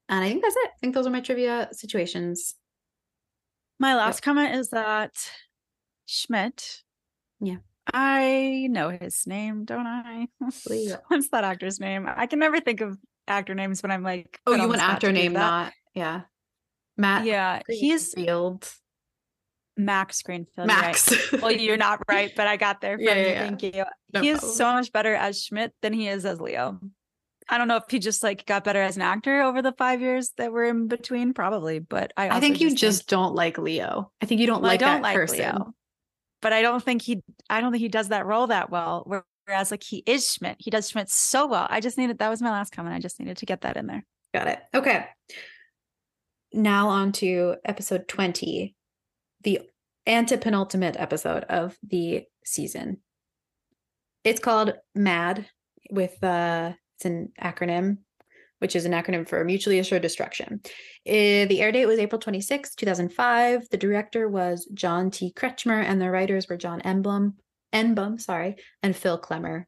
[0.07, 0.69] And I think that's it.
[0.69, 2.55] I think those are my trivia situations.
[3.77, 5.11] My last comment is that
[6.07, 6.81] Schmidt.
[7.39, 7.57] Yeah.
[7.93, 10.27] I know his name, don't I?
[10.39, 12.07] What's that actor's name?
[12.07, 12.97] I can never think of
[13.27, 14.39] actor names when I'm like.
[14.45, 16.21] Oh, you want actor name, not yeah.
[16.97, 17.25] Matt.
[17.25, 18.69] Yeah, he's Field.
[19.77, 20.67] Max Greenfield.
[20.69, 20.85] you're right.
[20.87, 21.31] Max.
[21.41, 23.27] Well, you're not right, but I got there from Yeah, you.
[23.27, 23.43] yeah.
[23.47, 23.85] Thank you.
[24.13, 24.57] No he is problem.
[24.57, 26.79] so much better as Schmidt than he is as Leo.
[27.47, 30.01] I don't know if he just like got better as an actor over the five
[30.01, 31.79] years that were in between, probably.
[31.79, 34.11] But I, I think you think- just don't like Leo.
[34.21, 35.37] I think you don't Well, like I don't that like person.
[35.39, 35.73] Leo,
[36.41, 37.21] but I don't think he.
[37.49, 39.05] I don't think he does that role that well.
[39.45, 41.67] Whereas, like he is Schmidt, he does Schmidt so well.
[41.69, 42.95] I just needed that was my last comment.
[42.95, 44.05] I just needed to get that in there.
[44.33, 44.59] Got it.
[44.73, 45.05] Okay.
[46.53, 48.75] Now on to episode 20,
[49.43, 49.61] the
[50.07, 52.97] antepenultimate episode of the season.
[54.23, 55.45] It's called MAD
[55.91, 57.99] with uh it's an acronym,
[58.59, 60.61] which is an acronym for mutually assured destruction.
[61.05, 63.69] Eh, the air date was April 26, 2005.
[63.69, 65.33] The director was John T.
[65.35, 67.35] Kretchmer and the writers were John Emblem,
[67.73, 69.65] Enbom, sorry, and Phil Klemmer.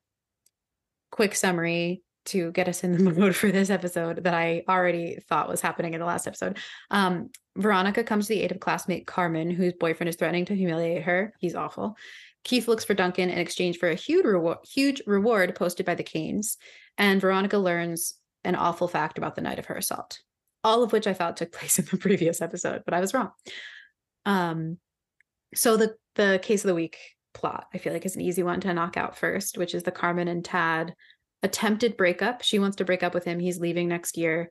[1.11, 5.49] Quick summary to get us in the mood for this episode that I already thought
[5.49, 6.57] was happening in the last episode.
[6.89, 11.03] Um, Veronica comes to the aid of classmate Carmen, whose boyfriend is threatening to humiliate
[11.03, 11.33] her.
[11.39, 11.97] He's awful.
[12.43, 16.03] Keith looks for Duncan in exchange for a huge reward, huge reward posted by the
[16.03, 16.57] Kanes,
[16.97, 20.19] and Veronica learns an awful fact about the night of her assault.
[20.63, 23.31] All of which I thought took place in the previous episode, but I was wrong.
[24.25, 24.77] Um,
[25.53, 26.97] so the the case of the week
[27.33, 29.91] plot, I feel like, is an easy one to knock out first, which is the
[29.91, 30.93] Carmen and Tad
[31.43, 32.43] attempted breakup.
[32.43, 33.39] She wants to break up with him.
[33.39, 34.49] He's leaving next year.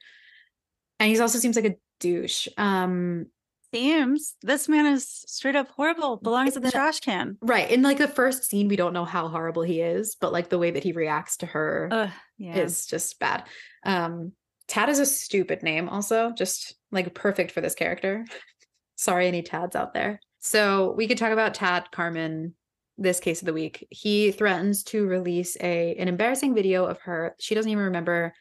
[0.98, 2.48] And he also seems like a douche.
[2.56, 3.26] Um,
[3.72, 6.16] Seems this man is straight up horrible.
[6.16, 7.38] Belongs in the trash can.
[7.40, 7.70] right.
[7.70, 10.58] In like the first scene, we don't know how horrible he is, but like the
[10.58, 12.56] way that he reacts to her Ugh, yeah.
[12.56, 13.44] is just bad.
[13.84, 14.32] Um,
[14.66, 18.24] Tad is a stupid name, also, just like perfect for this character.
[18.96, 20.20] Sorry, any Tads out there.
[20.40, 22.54] So we could talk about Tad Carmen,
[22.98, 23.86] this case of the week.
[23.90, 27.34] He threatens to release a an embarrassing video of her.
[27.38, 28.32] She doesn't even remember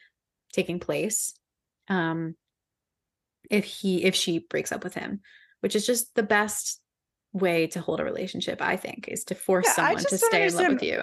[0.52, 1.34] taking place.
[1.88, 2.34] Um,
[3.50, 5.20] if he if she breaks up with him,
[5.60, 6.80] which is just the best
[7.32, 10.54] way to hold a relationship, I think, is to force Yeah, someone to stay in
[10.54, 11.02] love with you.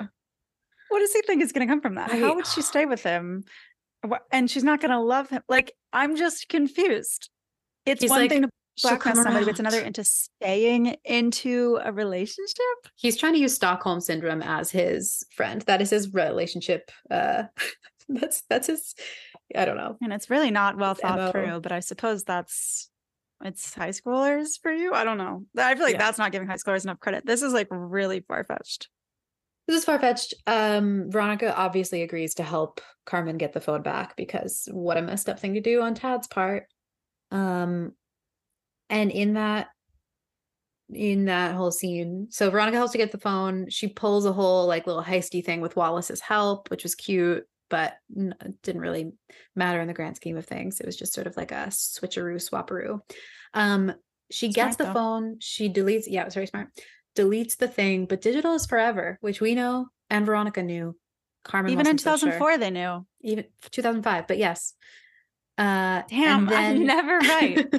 [0.89, 2.11] What does he think is going to come from that?
[2.11, 2.21] Right.
[2.21, 3.43] How would she stay with him?
[4.31, 5.41] And she's not going to love him.
[5.49, 7.29] Like, I'm just confused.
[7.85, 11.91] It's one like, thing to "She'll blackmail somebody, but it's another into staying into a
[11.91, 12.55] relationship.
[12.95, 15.61] he's trying to use Stockholm syndrome as his friend.
[15.63, 16.91] That is his relationship.
[17.09, 17.43] Uh,
[18.09, 18.93] that's that's his.
[19.55, 19.97] I don't know.
[20.01, 21.31] And it's really not well His thought MO.
[21.31, 22.89] through, but I suppose that's
[23.43, 24.93] it's high schoolers for you.
[24.93, 25.45] I don't know.
[25.57, 25.99] I feel like Yeah.
[25.99, 27.25] that's not giving high schoolers enough credit.
[27.25, 28.89] This is like really far fetched.
[29.67, 30.33] This is far fetched.
[30.47, 35.29] Um, Veronica obviously agrees to help Carmen get the phone back because what a messed
[35.29, 36.65] up thing to do on Tad's part.
[37.31, 37.91] Um,
[38.89, 39.67] and in that,
[40.89, 43.69] in that whole scene, so Veronica helps to get the phone.
[43.69, 47.97] She pulls a whole like little heisty thing with Wallace's help, which was cute, but
[48.63, 49.11] didn't really
[49.55, 50.79] matter in the grand scheme of things.
[50.79, 52.99] It was just sort of like a switcheroo swaparoo.
[53.53, 53.93] Um,
[54.29, 54.93] she gets the though.
[54.93, 55.37] phone.
[55.39, 56.03] She deletes.
[56.07, 56.69] Yeah, it was very smart
[57.17, 60.95] deletes the thing, but digital is forever, which we know and Veronica knew.
[61.43, 62.31] Carmen Even in wasn't so sure.
[62.31, 63.05] 2004, they knew.
[63.21, 64.73] even 2005, but yes.
[65.57, 67.73] Uh, Damn, and I'm never right.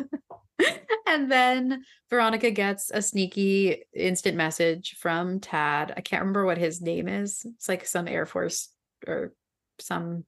[1.07, 5.93] and then Veronica gets a sneaky instant message from Tad.
[5.97, 7.47] I can't remember what his name is.
[7.57, 8.71] It's like some Air Force
[9.07, 9.33] or
[9.81, 10.25] some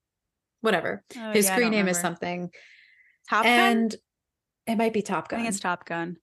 [0.61, 1.03] whatever.
[1.17, 2.51] Oh, his yeah, screen name is something.
[3.29, 3.53] Top Gun.
[3.53, 3.97] and
[4.67, 5.39] it might be Top Gun.
[5.39, 5.45] I Gun.
[5.47, 6.17] think it's Top Gun.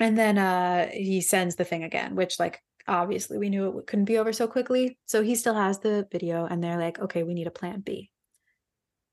[0.00, 4.04] And then uh he sends the thing again, which like obviously we knew it couldn't
[4.06, 4.98] be over so quickly.
[5.06, 8.10] So he still has the video and they're like, okay, we need a plan B.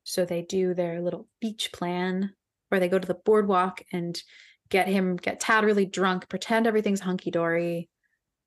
[0.03, 2.33] So they do their little beach plan
[2.69, 4.21] where they go to the boardwalk and
[4.69, 7.89] get him get Tad really drunk, pretend everything's hunky dory,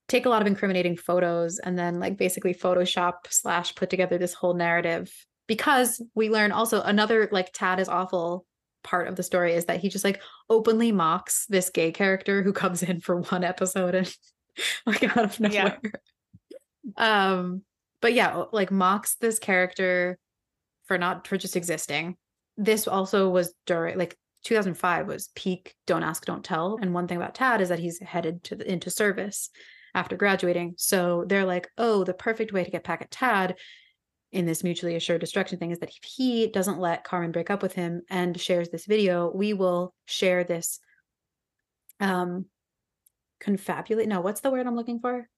[0.09, 4.35] take a lot of incriminating photos, and then like basically Photoshop slash put together this
[4.35, 5.12] whole narrative.
[5.47, 8.44] Because we learn also another like Tad is awful
[8.85, 12.53] part of the story is that he just like openly mocks this gay character who
[12.53, 14.14] comes in for one episode and
[14.87, 15.90] like out of nowhere Yeah.
[16.97, 17.62] Um,
[18.01, 20.18] but yeah, like mocks this character
[20.87, 22.16] for not for just existing.
[22.57, 27.16] This also was during like 2005 was peak don't ask don't tell and one thing
[27.16, 29.51] about Tad is that he's headed to the, into service
[29.94, 33.57] after graduating so they're like oh the perfect way to get back at Tad
[34.33, 37.62] in this mutually assured destruction thing is that if he doesn't let Carmen break up
[37.62, 40.81] with him and shares this video, we will share this
[42.01, 42.46] um
[43.42, 44.07] confabulate.
[44.07, 45.29] No, what's the word I'm looking for?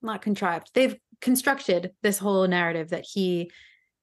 [0.00, 0.70] Not contrived.
[0.74, 3.50] They've constructed this whole narrative that he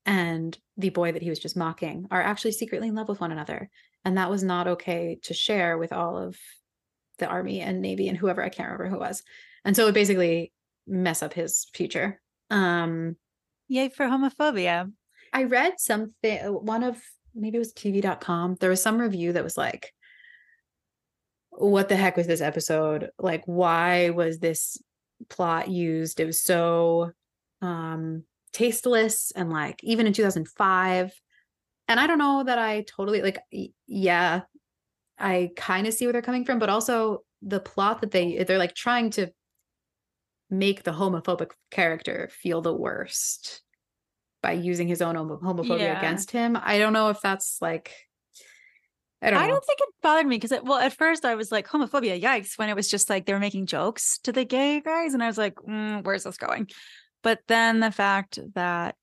[0.05, 3.31] and the boy that he was just mocking are actually secretly in love with one
[3.31, 3.69] another.
[4.03, 6.35] And that was not okay to share with all of
[7.21, 9.23] the army and navy and whoever I can't remember who it was.
[9.63, 10.51] And so it basically
[10.85, 12.19] mess up his future.
[12.49, 13.15] Um
[13.69, 14.91] Yay for homophobia.
[15.31, 17.01] I read something, one of
[17.33, 18.57] maybe it was TV.com.
[18.59, 19.93] There was some review that was like,
[21.51, 23.11] what the heck was this episode?
[23.17, 24.77] Like, why was this
[25.29, 26.19] plot used?
[26.19, 27.11] It was so
[27.61, 31.13] um tasteless and like even in 2005.
[31.87, 33.39] And I don't know that I totally like,
[33.87, 34.41] yeah,
[35.21, 38.57] I kind of see where they're coming from, but also the plot that they they're
[38.57, 39.27] like trying to
[40.49, 43.61] make the homophobic character feel the worst
[44.41, 45.99] by using his own homophobia Yeah.
[45.99, 46.57] against him.
[46.61, 47.93] I don't know if that's like
[49.21, 51.67] I don't I don't think it bothered me because, well, at first I was like,
[51.67, 55.13] homophobia, yikes, when it was just like they were making jokes to the gay guys.
[55.13, 56.67] And I was like, mm, where's this going?
[57.21, 58.95] But then the fact that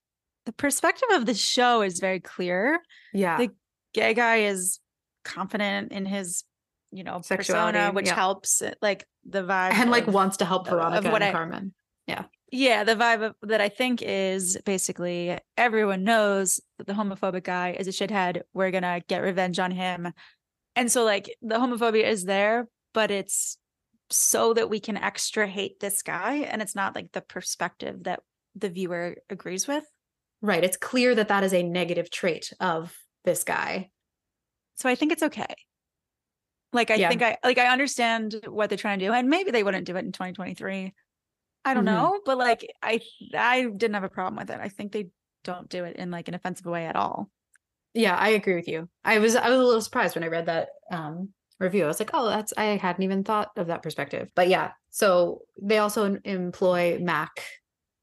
[0.44, 2.80] the perspective of the show is very clear.
[3.14, 3.38] yeah.
[3.38, 3.50] the
[3.94, 4.80] gay guy is
[5.28, 6.44] confident in his,
[6.90, 8.14] you know, persona, which yeah.
[8.14, 9.72] helps eh, like the vibe.
[9.72, 11.74] and like of- wants to help of Veronica what and I- Carmen.
[12.06, 17.44] Yeah yeah, the vibe of, that I think is basically everyone knows that the homophobic
[17.44, 18.42] guy is a shithead.
[18.54, 20.12] We're gonna get revenge on him,
[20.74, 23.58] and so like the homophobia is there, but it's
[24.10, 28.20] so that we can extra hate this guy, and it's not like the perspective that
[28.54, 29.84] the viewer agrees with.
[30.40, 30.64] Right.
[30.64, 33.90] It's clear that that is a negative trait of this guy.
[34.78, 35.54] So I think it's okay.
[36.72, 37.08] Like I Yeah.
[37.08, 39.96] think I like I understand what they're trying to do, and maybe they wouldn't do
[39.96, 40.94] it in 2023.
[41.64, 41.86] I don't Mhm.
[41.86, 43.00] know, but like I
[43.34, 44.60] I didn't have a problem with it.
[44.60, 45.10] I think they
[45.44, 47.30] don't do it in like an offensive way at all.
[47.94, 48.88] Yeah, I agree with you.
[49.04, 51.84] I was I was a little surprised when I read that um review.
[51.84, 54.30] I was like, oh, that's I hadn't even thought of that perspective.
[54.34, 57.44] But yeah, so they also employ Mac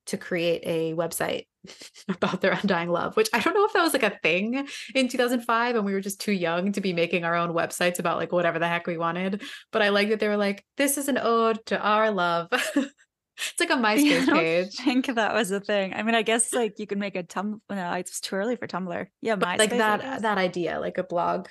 [0.07, 1.47] to create a website
[2.09, 5.07] about their undying love, which I don't know if that was like a thing in
[5.07, 8.31] 2005 and we were just too young to be making our own websites about like
[8.31, 9.41] whatever the heck we wanted.
[9.71, 12.47] But I like that they were like, this is an ode to our love.
[12.51, 14.75] it's like a Yeah, I MySpace don't page.
[14.75, 15.93] think that was a thing.
[15.93, 17.61] I mean, I guess like you can make a tum.
[17.69, 19.07] No, it's too early for Tumblr.
[19.21, 21.47] Yeah, But, like that that idea, like a blog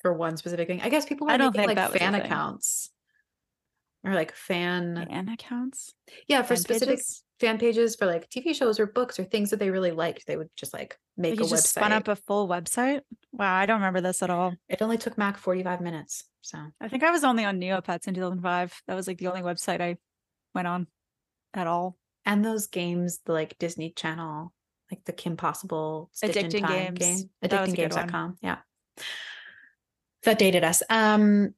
[0.00, 0.80] for one specific thing.
[0.80, 2.90] I guess people I don't making think like fan accounts
[4.04, 5.94] or like fan, fan accounts.
[6.28, 7.24] yeah, for fan specific pages?
[7.40, 10.26] fan pages for like TV shows or books or things that they really liked.
[10.26, 11.94] They would just like make Like a just spun website.
[11.96, 13.00] up a full website.
[13.32, 14.54] Wow, I don't remember this at all.
[14.68, 16.24] it only took Mac 45 minutes.
[16.42, 18.82] So I think I was only on Neopets in 2005.
[18.86, 19.96] That was like the only website I
[20.54, 20.86] went on
[21.54, 21.96] at all.
[22.24, 24.52] and those games, the like Disney Channel,
[24.90, 26.98] like the Kim Possible Stitch in Addicting Games.
[26.98, 28.36] game, That was a addictinggames.com.
[28.42, 28.58] Yeah.
[30.24, 30.82] that dated us.
[30.88, 31.54] Um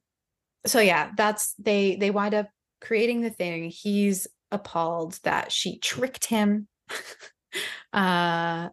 [0.65, 2.47] so yeah, that's they they wind up
[2.79, 3.69] creating the thing.
[3.69, 6.67] He's appalled that she tricked him.
[7.93, 8.69] uh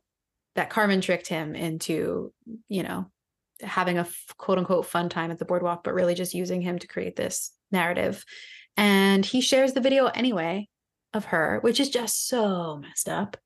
[0.54, 2.32] that Carmen tricked him into,
[2.68, 3.10] you know,
[3.60, 4.08] having a
[4.38, 7.52] quote unquote fun time at the boardwalk, but really just using him to create this
[7.70, 8.24] narrative.
[8.76, 10.68] And he shares the video anyway
[11.14, 13.36] of her, which is just so messed up.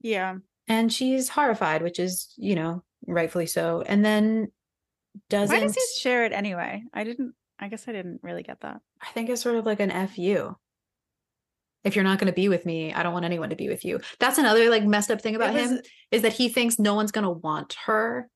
[0.00, 0.36] Yeah.
[0.68, 3.82] And she's horrified, which is, you know, rightfully so.
[3.86, 4.48] And then
[5.30, 6.82] doesn't Why does he share it anyway?
[6.92, 8.80] I didn't I guess I didn't really get that.
[9.00, 10.54] I think it's sort of like an FU.
[11.84, 13.84] If you're not going to be with me, I don't want anyone to be with
[13.84, 14.00] you.
[14.18, 15.80] That's another like messed up thing about was, him
[16.10, 18.28] is that he thinks no one's going to want her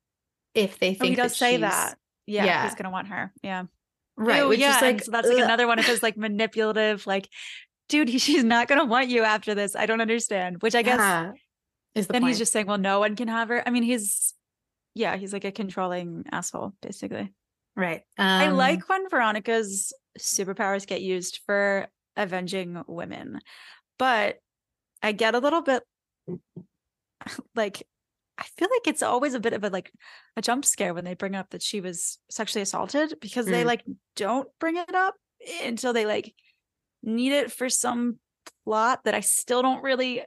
[0.54, 1.96] if they think oh, he does that say that.
[2.26, 2.64] Yeah, Yeah.
[2.64, 3.32] he's gonna want her.
[3.42, 3.64] Yeah.
[4.16, 4.42] right?
[4.42, 4.76] Ew, which yeah.
[4.76, 5.44] is like so that's like ugh.
[5.44, 7.28] another one of his like manipulative, like,
[7.88, 9.74] dude, he, she's not gonna want you after this.
[9.74, 10.62] I don't understand.
[10.62, 11.32] Which I guess Yeah,
[11.94, 12.30] is the then point.
[12.30, 13.62] he's just saying, well, no one can have her.
[13.66, 14.34] I mean, he's
[14.94, 17.32] yeah, he's like a controlling asshole, basically.
[17.76, 18.02] Right.
[18.18, 23.40] I Um, like when Veronica's superpowers get used for avenging women,
[23.98, 24.38] but
[25.02, 25.82] I get a little bit
[27.54, 27.86] like
[28.38, 29.92] I feel like it's always a bit of a like
[30.36, 33.66] a jump scare when they bring up that she was sexually assaulted because they Mm.
[33.66, 33.84] like
[34.16, 35.14] don't bring it up
[35.62, 36.34] until they like
[37.02, 38.18] need it for some
[38.64, 40.22] plot that I still don't really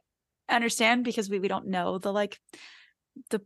[0.50, 2.40] understand because we we don't know the like
[3.30, 3.42] the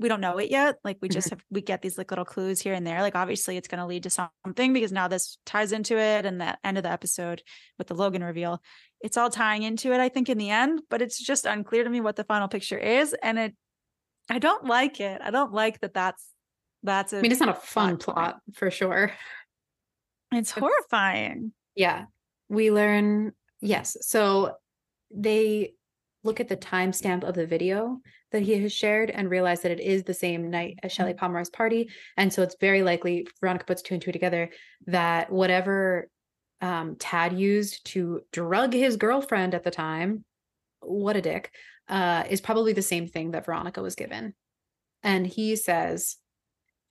[0.00, 0.76] we don't know it yet.
[0.82, 1.14] Like we Mm-hmm.
[1.14, 3.02] just have we get these like little clues here and there.
[3.02, 6.40] Like obviously it's going to lead to something because now this ties into it and
[6.40, 7.42] the end of the episode
[7.78, 8.62] with the Logan reveal.
[9.02, 11.90] It's all tying into it I think in the end, but it's just unclear to
[11.90, 13.54] me what the final picture is and it
[14.30, 15.20] I don't like it.
[15.22, 16.26] I don't like that that's
[16.82, 19.12] that's a I mean, it's not a fun plot plot for sure.
[20.32, 21.52] it's horrifying.
[21.74, 22.06] Yeah.
[22.48, 23.96] We learn, yes.
[24.00, 24.56] So
[25.14, 25.74] they
[26.22, 27.98] look at the timestamp of the video
[28.32, 31.50] that he has shared and realize that it is the same night as Shelley Pomeroy's
[31.50, 31.90] party.
[32.16, 34.50] And so it's very likely Veronica puts two and two together
[34.86, 36.08] that whatever
[36.60, 40.24] um, Tad used to drug his girlfriend at the time,
[40.80, 41.50] what a dick,
[41.88, 44.34] uh, is probably the same thing that Veronica was given.
[45.02, 46.16] And he says,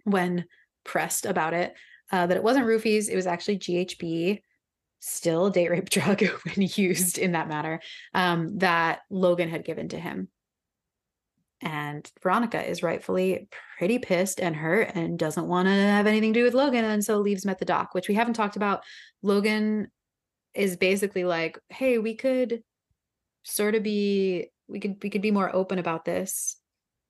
[0.04, 0.46] when
[0.84, 1.74] pressed about it,
[2.12, 4.42] uh, that it wasn't roofies, it was actually GHB,
[5.00, 7.80] still date rape drug when used in that manner,
[8.14, 10.30] um, that Logan had given to him.
[11.62, 16.40] And Veronica is rightfully pretty pissed and hurt and doesn't want to have anything to
[16.40, 16.86] do with Logan.
[16.86, 18.84] And so leaves him at the dock, which we haven't talked about.
[19.22, 19.90] Logan
[20.54, 22.64] is basically like, hey, we could
[23.44, 26.58] sort of be we could we could be more open about this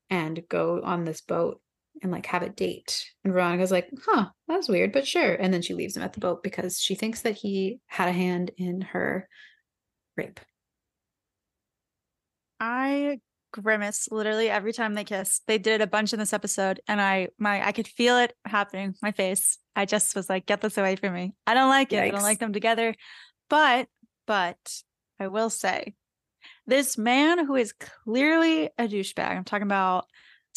[0.09, 1.61] and go on this boat
[2.01, 3.05] and like have a date.
[3.23, 5.33] And Veronica's like, huh, that's weird, but sure.
[5.33, 8.13] And then she leaves him at the boat because she thinks that he had a
[8.13, 9.27] hand in her
[10.15, 10.39] rape.
[12.59, 13.19] I
[13.51, 15.41] grimace literally every time they kiss.
[15.47, 18.33] They did it a bunch in this episode and I my I could feel it
[18.45, 19.57] happening my face.
[19.75, 21.33] I just was like get this away from me.
[21.47, 22.03] I don't like it.
[22.03, 22.93] I don't like them together.
[23.49, 23.87] But
[24.27, 24.57] but
[25.19, 25.95] I will say
[26.67, 29.31] this man who is clearly a douchebag.
[29.31, 30.05] I'm talking about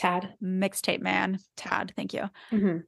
[0.02, 0.34] Tad.
[0.42, 2.28] mixtape man, Tad, thank you.
[2.50, 2.82] Mhm.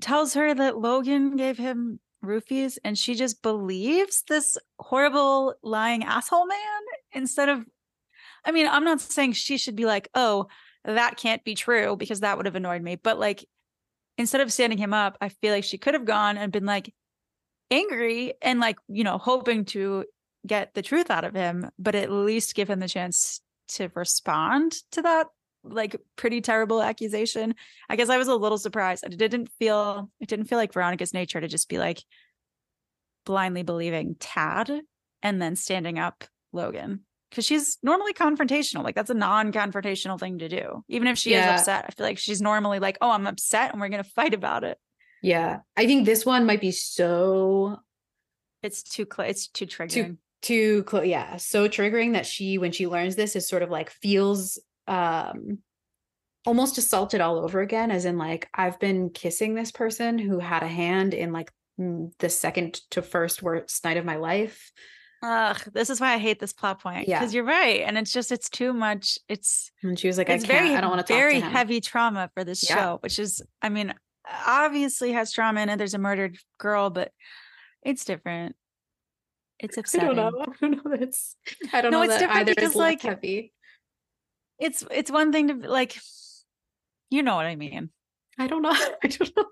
[0.00, 6.46] Tells her that Logan gave him roofies and she just believes this horrible lying asshole
[6.46, 6.82] man
[7.12, 7.64] instead of
[8.44, 10.46] I mean, I'm not saying she should be like, "Oh,
[10.84, 13.44] that can't be true," because that would have annoyed me, but like
[14.16, 16.94] instead of standing him up, I feel like she could have gone and been like
[17.70, 20.04] angry and like, you know, hoping to
[20.46, 24.72] get the truth out of him, but at least give him the chance to respond
[24.92, 25.26] to that
[25.64, 27.54] like pretty terrible accusation.
[27.88, 29.04] I guess I was a little surprised.
[29.04, 32.02] It didn't feel it didn't feel like Veronica's nature to just be like
[33.24, 34.70] blindly believing Tad
[35.22, 37.00] and then standing up Logan.
[37.30, 38.82] Because she's normally confrontational.
[38.84, 40.82] Like that's a non-confrontational thing to do.
[40.88, 41.54] Even if she Yeah.
[41.54, 41.84] is upset.
[41.86, 44.78] I feel like she's normally like, oh, I'm upset and we're gonna fight about it.
[45.22, 45.58] Yeah.
[45.76, 47.80] I think this one might be so
[48.62, 50.16] It's too cl- it's too triggering.
[50.40, 53.90] too close yeah so triggering that she when she learns this is sort of like
[53.90, 54.58] feels
[54.88, 55.58] um
[56.46, 60.62] almost assaulted all over again as in like i've been kissing this person who had
[60.62, 64.72] a hand in like mm, the second to first worst night of my life
[65.20, 67.08] Ugh, this is why I hate this plot point.
[67.08, 67.18] Yeah.
[67.18, 67.80] Because you're right.
[67.80, 69.18] And it's just it's too much.
[69.28, 71.44] It's and she was like i can't very i don't want to talk very to
[71.46, 72.76] heavy trauma for this Yeah.
[72.76, 73.92] show which is i mean
[74.46, 77.10] obviously has trauma in it there's a murdered girl but
[77.82, 78.54] it's different
[79.58, 80.10] it's upsetting.
[80.10, 81.34] i don't know i don't know that it's
[81.72, 83.52] i don't No, know it's that different either because, like, heavy
[84.58, 85.98] it's it's one thing to like
[87.10, 87.90] you know what i mean.
[88.38, 88.70] I don't know.
[89.02, 89.44] I don't know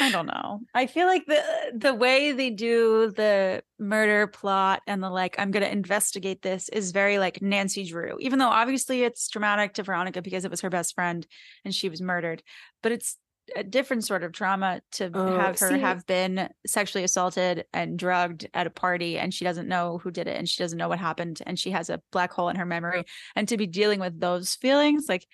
[0.00, 0.60] i don't know.
[0.74, 1.42] I feel like the
[1.74, 6.92] the way they do the murder plot and the like i'm gonna investigate this is
[6.92, 10.70] very like nancy drew even though obviously it's dramatic to veronica because it was her
[10.70, 11.26] best friend
[11.64, 12.42] and she was murdered
[12.82, 13.16] but it's
[13.56, 17.98] a different sort of trauma to Oh, have her see- have been sexually assaulted and
[17.98, 20.88] drugged at a party and she doesn't know who did it and she doesn't know
[20.88, 23.04] what happened and she has a black hole in her memory
[23.36, 25.26] and to be dealing with those feelings like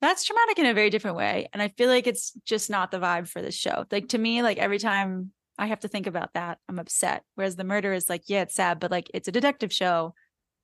[0.00, 2.98] that's traumatic in a very different way and i feel like it's just not the
[2.98, 3.84] vibe for this show.
[3.90, 7.56] Like to me like every time i have to think about that i'm upset whereas
[7.56, 10.14] the murder is like yeah it's sad but like it's a detective show.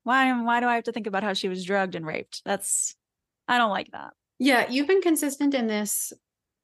[0.04, 2.42] Why why do i have to think about how she was drugged and raped?
[2.44, 2.94] That's
[3.48, 4.12] i don't like that.
[4.38, 6.12] Yeah, you've been consistent in this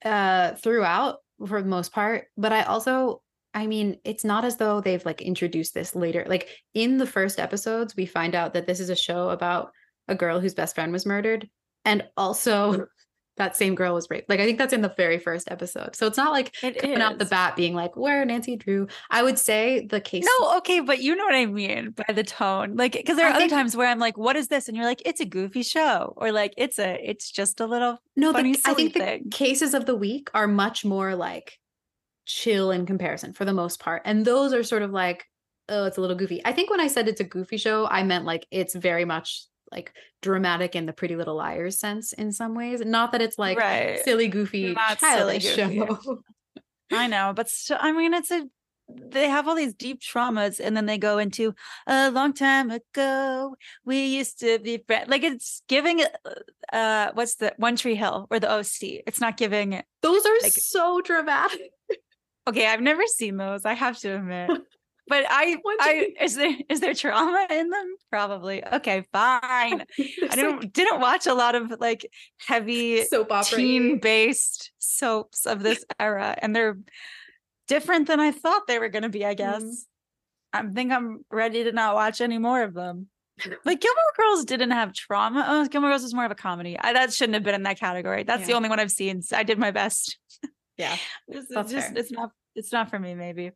[0.04, 3.22] uh throughout for the most part, but I also
[3.54, 6.24] I mean, it's not as though they've like introduced this later.
[6.26, 9.72] Like in the first episodes, we find out that this is a show about
[10.08, 11.48] a girl whose best friend was murdered
[11.84, 12.86] and also
[13.36, 14.28] that same girl was raped.
[14.28, 15.96] Like I think that's in the very first episode.
[15.96, 18.86] So it's not like it coming out the bat being like, where Nancy Drew.
[19.10, 22.24] I would say the case No, okay, but you know what I mean by the
[22.24, 22.76] tone.
[22.76, 24.76] Like, because there I are other think- times where I'm like, "What is this?" and
[24.76, 28.32] you're like, "It's a goofy show," or like, "It's a, it's just a little no,
[28.32, 31.58] funny, the, I think the cases of the week are much more like
[32.26, 34.02] chill in comparison for the most part.
[34.04, 35.26] And those are sort of like,
[35.68, 36.40] oh, it's a little goofy.
[36.44, 39.44] I think when I said it's a goofy show, I meant like it's very much
[39.72, 42.80] like dramatic in the Pretty Little Liars sense in some ways.
[42.84, 43.98] Not that it's like right.
[44.04, 45.76] silly, goofy, Not silly, childish goofy.
[45.78, 46.22] show.
[46.92, 48.44] I know, but still, I mean, it's a.
[48.94, 51.54] They have all these deep traumas, and then they go into
[51.86, 53.54] a long time ago.
[53.86, 55.08] We used to be friends.
[55.08, 59.00] Like it's giving, uh, uh, what's the One Tree Hill or the OC?
[59.06, 59.80] It's not giving.
[60.02, 61.70] Those are Like- so dramatic.
[62.46, 63.64] Okay, I've never seen those.
[63.64, 64.50] I have to admit.
[65.12, 67.94] But I, I is there is there trauma in them?
[68.08, 68.66] Probably.
[68.66, 69.42] Okay, fine.
[69.52, 72.10] I It's didn't didn't watch a lot of like
[72.46, 73.58] heavy soap opera.
[73.58, 76.78] teen based soaps of this era, and they're
[77.68, 79.22] different than I thought they were going to be.
[79.26, 79.62] I guess.
[79.62, 79.74] Mhm.
[80.54, 83.08] I think I'm ready to not watch any more of them.
[83.66, 85.44] Like Gilmore Girls didn't have trauma.
[85.46, 86.78] Oh, Gilmore Girls was more of a comedy.
[86.80, 88.22] I, that shouldn't have been in that category.
[88.22, 89.20] That's the only one I've seen.
[89.20, 90.16] So I did my best.
[90.78, 90.96] Yeah.
[91.28, 91.98] It's, it's just fair.
[91.98, 93.14] it's not it's not for me.
[93.14, 93.50] Maybe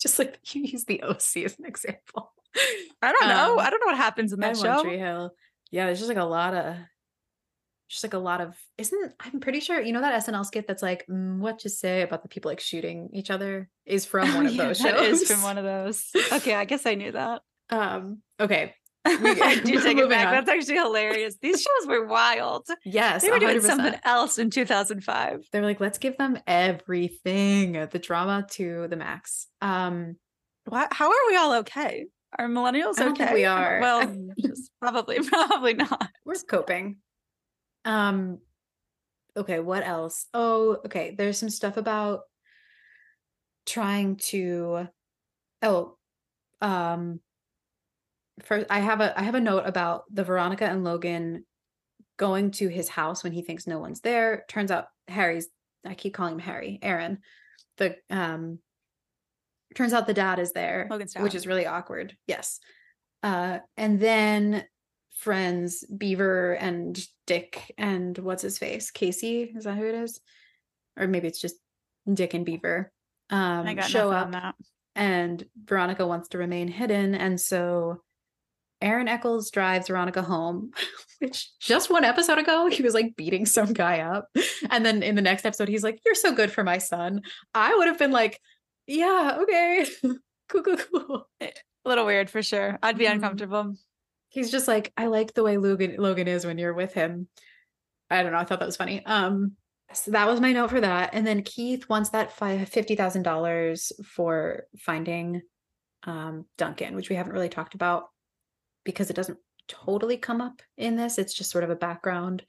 [0.00, 2.32] Just like you use the OC as an example.
[3.02, 3.54] I don't know.
[3.54, 4.82] Um, I don't know what happens in that show.
[4.82, 5.32] Tree Hill.
[5.70, 6.76] Yeah, there's just like a lot of,
[7.88, 8.56] just like a lot of.
[8.76, 12.02] Isn't I'm pretty sure you know that SNL skit that's like, mm, what to say
[12.02, 15.20] about the people like shooting each other is from one of yeah, those shows.
[15.22, 16.10] is from one of those.
[16.32, 17.42] Okay, I guess I knew that.
[17.70, 18.22] Um.
[18.40, 18.74] Okay.
[19.06, 20.26] I do take it back.
[20.28, 20.32] on.
[20.34, 21.36] That's actually hilarious.
[21.40, 22.66] These shows were wild.
[22.84, 23.62] Yes, They were doing 100%.
[23.62, 25.46] something else in 2005.
[25.52, 29.46] They're like, let's give them everything, the drama to the max.
[29.60, 30.16] Um.
[30.66, 32.06] Why, how are we all okay?
[32.38, 33.12] Are millennials okay?
[33.24, 33.80] think we are.
[33.80, 34.14] Well,
[34.80, 36.08] probably, probably not.
[36.24, 36.98] we're coping.
[37.84, 38.38] Um
[39.36, 40.26] okay, what else?
[40.34, 42.20] Oh, okay, there's some stuff about
[43.66, 44.88] trying to
[45.62, 45.96] oh
[46.60, 47.20] um
[48.42, 51.44] first I have a I have a note about the Veronica and Logan
[52.16, 54.44] going to his house when he thinks no one's there.
[54.48, 55.48] Turns out Harry's
[55.86, 57.18] I keep calling him Harry, Aaron.
[57.78, 58.58] The um
[59.74, 60.86] turns out the dad is there,
[61.22, 62.16] which is really awkward.
[62.26, 62.60] Yes.
[63.22, 64.64] Uh and then
[65.16, 68.90] friends Beaver and Dick and what's his face?
[68.90, 70.20] Casey, is that who it is?
[70.98, 71.56] Or maybe it's just
[72.12, 72.92] Dick and Beaver.
[73.30, 74.54] Um show up on that.
[74.94, 77.14] and Veronica wants to remain hidden.
[77.14, 78.02] And so
[78.82, 80.70] Aaron Echolls drives Veronica home,
[81.18, 84.28] which just one episode ago, he was like beating some guy up.
[84.70, 87.22] And then in the next episode, he's like, You're so good for my son.
[87.54, 88.40] I would have been like,
[88.86, 89.86] Yeah, okay.
[90.48, 91.28] cool, cool, cool.
[91.40, 91.52] A
[91.84, 92.78] little weird for sure.
[92.82, 93.12] I'd be Mhm.
[93.12, 93.74] uncomfortable.
[94.28, 97.28] He's just like, I like the way Logan Logan is when you're with him.
[98.10, 98.38] I don't know.
[98.38, 99.04] I thought that was funny.
[99.04, 99.52] Um,
[99.92, 101.10] so that was my note for that.
[101.14, 105.42] And then Keith wants that five fifty thousand dollars for finding
[106.04, 108.04] um Duncan, which we haven't really talked about
[108.84, 111.18] because it doesn't totally come up in this.
[111.18, 112.44] It's just sort of a background.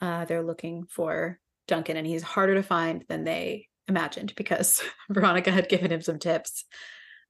[0.00, 5.50] Uh, they're looking for Duncan, and he's harder to find than they imagined because Veronica
[5.50, 6.64] had given him some tips.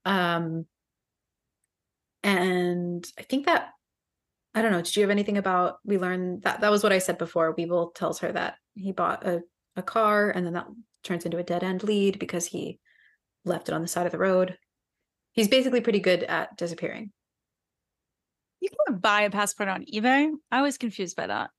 [0.05, 0.66] Um,
[2.22, 3.70] and I think that
[4.55, 4.80] I don't know.
[4.80, 7.55] Did you have anything about we learned that that was what I said before?
[7.57, 9.42] Weevil tells her that he bought a,
[9.76, 10.66] a car and then that
[11.05, 12.80] turns into a dead end lead because he
[13.44, 14.57] left it on the side of the road.
[15.32, 17.12] He's basically pretty good at disappearing.
[18.70, 20.30] You can buy a passport on eBay.
[20.50, 21.50] I was confused by that.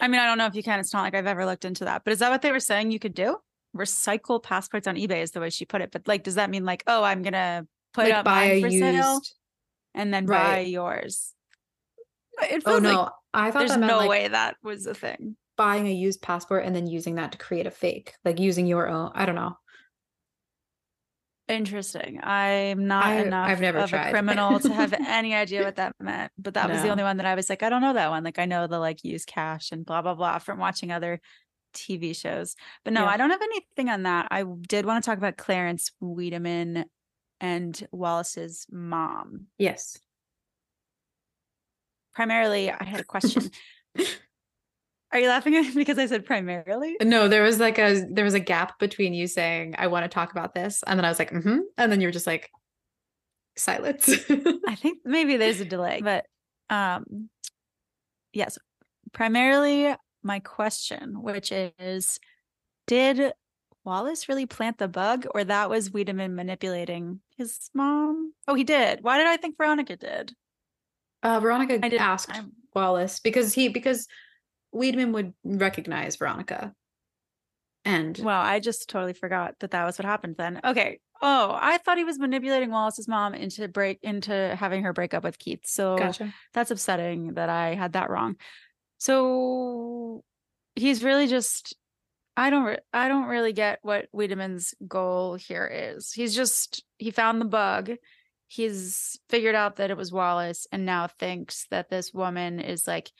[0.00, 0.78] I mean, I don't know if you can.
[0.80, 2.02] It's not like I've ever looked into that.
[2.04, 3.36] But is that what they were saying you could do?
[3.76, 5.90] Recycle passports on eBay is the way she put it.
[5.90, 8.70] But like, does that mean like, oh, I'm gonna put like up buy mine for
[8.70, 9.34] sale used.
[9.94, 11.32] and then buy yours?
[12.42, 15.36] It Oh no, like I thought there's no like way that was a thing.
[15.56, 18.88] buying a used passport and then using that to create a fake, like using your
[18.88, 19.10] own.
[19.14, 19.56] I don't know.
[21.46, 22.20] Interesting.
[22.22, 24.08] I'm not I- enough I've never of tried.
[24.08, 26.32] a criminal to have any idea what that meant.
[26.38, 28.24] But that was the only one that I was like, I don't know that one.
[28.24, 31.20] Like I know the like use cash and blah blah blah from watching other
[31.74, 32.54] TV shows.
[32.84, 33.08] But no, Yeah.
[33.10, 34.28] I don't have anything on that.
[34.30, 36.86] I did want to talk about Clarence Wiedemann
[37.40, 39.48] and Wallace's mom.
[39.58, 39.98] Yes.
[42.14, 43.50] Primarily, I had a question.
[45.14, 46.96] Are you laughing at because I said primarily?
[47.00, 50.08] No, there was like a there was a gap between you saying I want to
[50.08, 51.60] talk about this, and then I was like, mm-hmm.
[51.78, 52.50] and then you were just like
[53.56, 54.08] silence.
[54.68, 56.26] I think maybe there's a delay, but
[56.68, 57.30] um
[58.32, 58.58] yes,
[59.12, 59.94] primarily
[60.24, 62.18] my question, which is
[62.88, 63.32] did
[63.84, 68.32] Wallace really plant the bug or that was Wiedemann manipulating his mom?
[68.48, 69.02] Oh, he did.
[69.02, 70.32] Why did I think Veronica did?
[71.22, 74.08] uh, Veronica I didn't asked I'm- Wallace because he because
[74.74, 76.74] Wiedemann would recognize Veronica,
[77.84, 80.60] and Well, I just totally forgot that that was what happened then.
[80.64, 81.00] Okay.
[81.22, 85.22] Oh, I thought he was manipulating Wallace's mom into break into having her break up
[85.22, 85.60] with Keith.
[85.64, 86.34] So gotcha.
[86.52, 88.36] that's upsetting that I had that wrong.
[88.98, 90.24] So
[90.74, 91.76] he's really just
[92.36, 96.12] I don't re- I don't really get what Wiedemann's goal here is.
[96.12, 97.92] He's just he found the bug.
[98.48, 103.10] He's figured out that it was Wallace and now thinks that this woman is like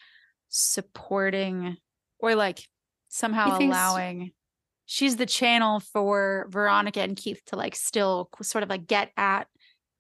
[0.57, 1.77] supporting
[2.21, 2.61] or like
[3.09, 4.31] somehow allowing
[4.87, 9.41] she's the channel for Veronica and Keith to like still sort of like get at
[9.41, 9.49] Like,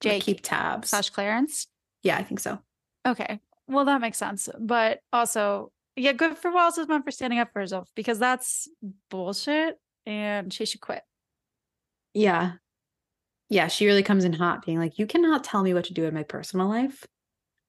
[0.00, 0.90] Jake keep tabs.
[0.90, 1.66] slash Clarence.
[2.05, 2.61] Yeah, I think so.
[3.05, 3.40] Okay.
[3.66, 4.48] Well, that makes sense.
[4.61, 8.68] But also, yeah, good for Wallace's mom for standing up for herself because that's
[9.11, 9.76] bullshit
[10.07, 11.02] and she should quit.
[12.12, 12.52] Yeah,
[13.48, 13.66] yeah.
[13.66, 16.14] She really comes in hot, being like, "You cannot tell me what to do in
[16.14, 17.05] my personal life."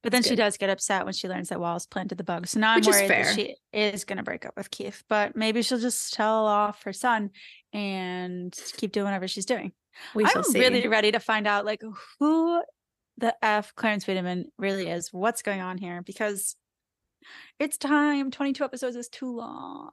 [0.05, 2.45] But then That's she does get upset when she learns that Wallace planted the bug.
[2.45, 5.03] So now I'm Which worried that she is going to break up with Keith.
[5.09, 7.31] But maybe she'll just tell off her son
[7.73, 9.71] and keep doing whatever she's doing.
[10.13, 10.59] We I'm see.
[10.59, 11.81] really ready to find out like
[12.19, 12.61] who
[13.17, 15.11] the F Clarence Wiedemann really is.
[15.11, 16.03] What's going on here?
[16.03, 16.55] Because
[17.57, 18.29] it's time.
[18.29, 19.89] 22 episodes is too long.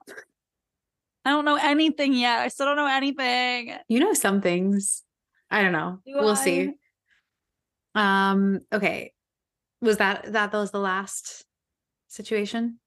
[1.25, 2.37] I don't know anything yet.
[2.37, 3.73] I still don't know anything.
[3.87, 5.01] you know some things.
[5.49, 5.97] I don't know.
[6.05, 6.35] Do we'll I?
[6.35, 6.73] see.
[7.95, 8.59] Um.
[8.71, 9.11] Okay.
[9.83, 11.43] Was that that was the last
[12.07, 12.79] situation?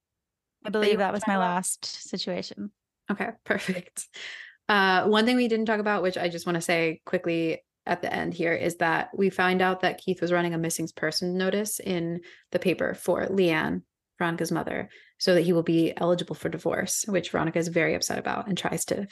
[0.64, 2.70] I believe that was my last situation.
[3.10, 4.08] Okay, perfect.
[4.68, 8.00] Uh, one thing we didn't talk about, which I just want to say quickly at
[8.00, 11.36] the end here, is that we find out that Keith was running a missing person
[11.36, 12.20] notice in
[12.50, 13.82] the paper for Lianne,
[14.18, 14.88] Veronica's mother,
[15.18, 18.56] so that he will be eligible for divorce, which Veronica is very upset about and
[18.56, 19.06] tries to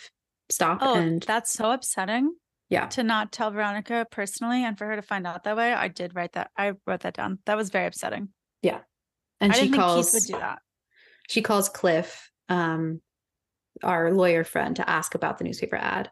[0.49, 0.79] stop.
[0.81, 2.33] Oh, and that's so upsetting
[2.69, 5.73] yeah, to not tell Veronica personally and for her to find out that way.
[5.73, 6.51] I did write that.
[6.57, 7.39] I wrote that down.
[7.47, 8.29] That was very upsetting.
[8.63, 8.81] Yeah
[9.41, 10.61] and I she didn't calls would do that.
[11.29, 13.01] she calls Cliff, um,
[13.83, 16.11] our lawyer friend, to ask about the newspaper ad.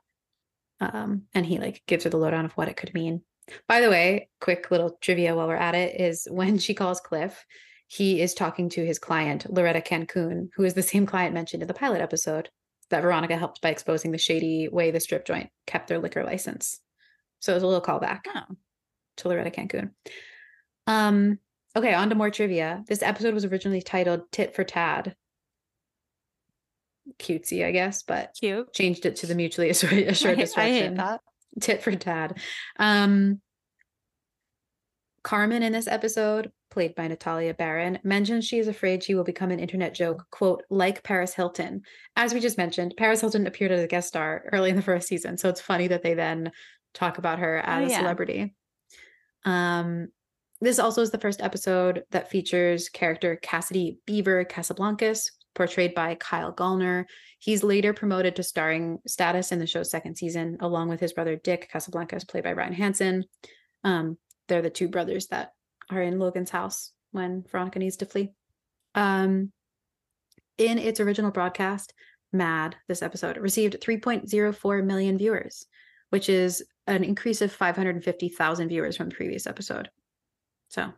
[0.80, 3.22] Um, and he like gives her the lowdown of what it could mean.
[3.68, 7.44] By the way, quick little trivia while we're at it is when she calls Cliff,
[7.86, 11.68] he is talking to his client, Loretta Cancun, who is the same client mentioned in
[11.68, 12.50] the pilot episode
[12.93, 16.80] that Veronica helped by exposing the shady way the strip joint kept their liquor license.
[17.40, 18.43] So it was a little callback Oh.
[19.18, 19.90] to Loretta Cancun.
[20.86, 21.38] Um,
[21.76, 22.84] okay, on to more trivia.
[22.88, 25.16] This episode was originally titled Tit for Tad.
[27.18, 28.72] Cutesy, I guess, but Cute.
[28.72, 30.95] changed it to the mutually assured, assured I, I hate destruction.
[30.95, 31.20] that.
[31.61, 32.38] Tit for Tad.
[32.78, 33.40] Um,
[35.24, 39.50] Carmen in this episode, played by Natalia Barron, mentions she is afraid she will become
[39.50, 41.82] an internet joke, quote, like Paris Hilton.
[42.16, 45.06] As we just mentioned, Paris Hilton appeared as a guest star early in the first
[45.06, 46.50] season, so it's funny that they then
[46.94, 47.98] talk about her as a yeah.
[47.98, 48.54] celebrity.
[49.44, 50.08] Um,
[50.62, 56.54] this also is the first episode that features character Cassidy Beaver Casablancas, portrayed by Kyle
[56.54, 57.04] Gallner.
[57.38, 61.36] He's later promoted to starring status in the show's second season, along with his brother
[61.36, 63.24] Dick Casablancas, played by Ryan Hansen.
[63.84, 64.16] Um,
[64.48, 65.52] they're the two brothers that
[65.97, 68.32] are in Logan's house when Veronica needs to flee.
[68.95, 69.53] Um,
[70.59, 71.93] in its original broadcast,
[72.32, 75.66] Mad, this episode, received 3.04 million viewers,
[76.11, 79.90] which is an increase of 550,000 viewers from the previous episode.
[80.68, 80.93] So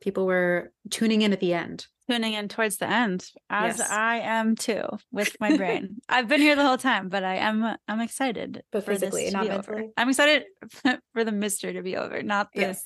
[0.00, 1.86] people were tuning in at the end.
[2.08, 3.90] Tuning in towards the end, as Yes.
[3.90, 5.96] I am too, with my brain.
[6.08, 8.62] I've been here the whole time, but I am I'm excited.
[8.72, 9.72] But for this physically, to not be over.
[9.72, 9.92] mentally.
[9.96, 10.44] I'm excited
[11.12, 12.84] for the mystery to be over, not the Yes.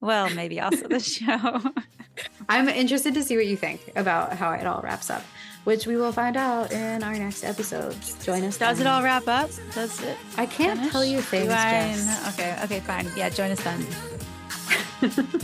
[0.00, 1.60] Well, maybe also the show.
[2.48, 5.22] I'm interested to see what you think about how it all wraps up,
[5.64, 8.14] which we will find out in our next episodes.
[8.24, 8.58] Join us.
[8.58, 9.50] Does it all wrap up?
[9.74, 10.16] Does it?
[10.36, 11.10] I can't tell finish?
[11.10, 11.48] you Do things.
[11.48, 12.34] Jess.
[12.34, 13.06] Okay, okay, fine.
[13.16, 13.80] Yeah, join us then.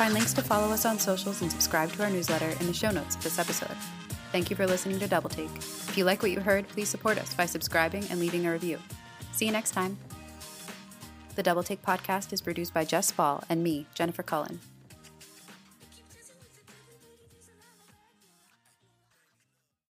[0.00, 2.90] Find links to follow us on socials and subscribe to our newsletter in the show
[2.90, 3.76] notes of this episode.
[4.32, 5.50] Thank you for listening to Double Take.
[5.56, 8.78] If you like what you heard, please support us by subscribing and leaving a review.
[9.32, 9.98] See you next time.
[11.34, 14.60] The Double Take podcast is produced by Jess Spoll and me, Jennifer Cullen.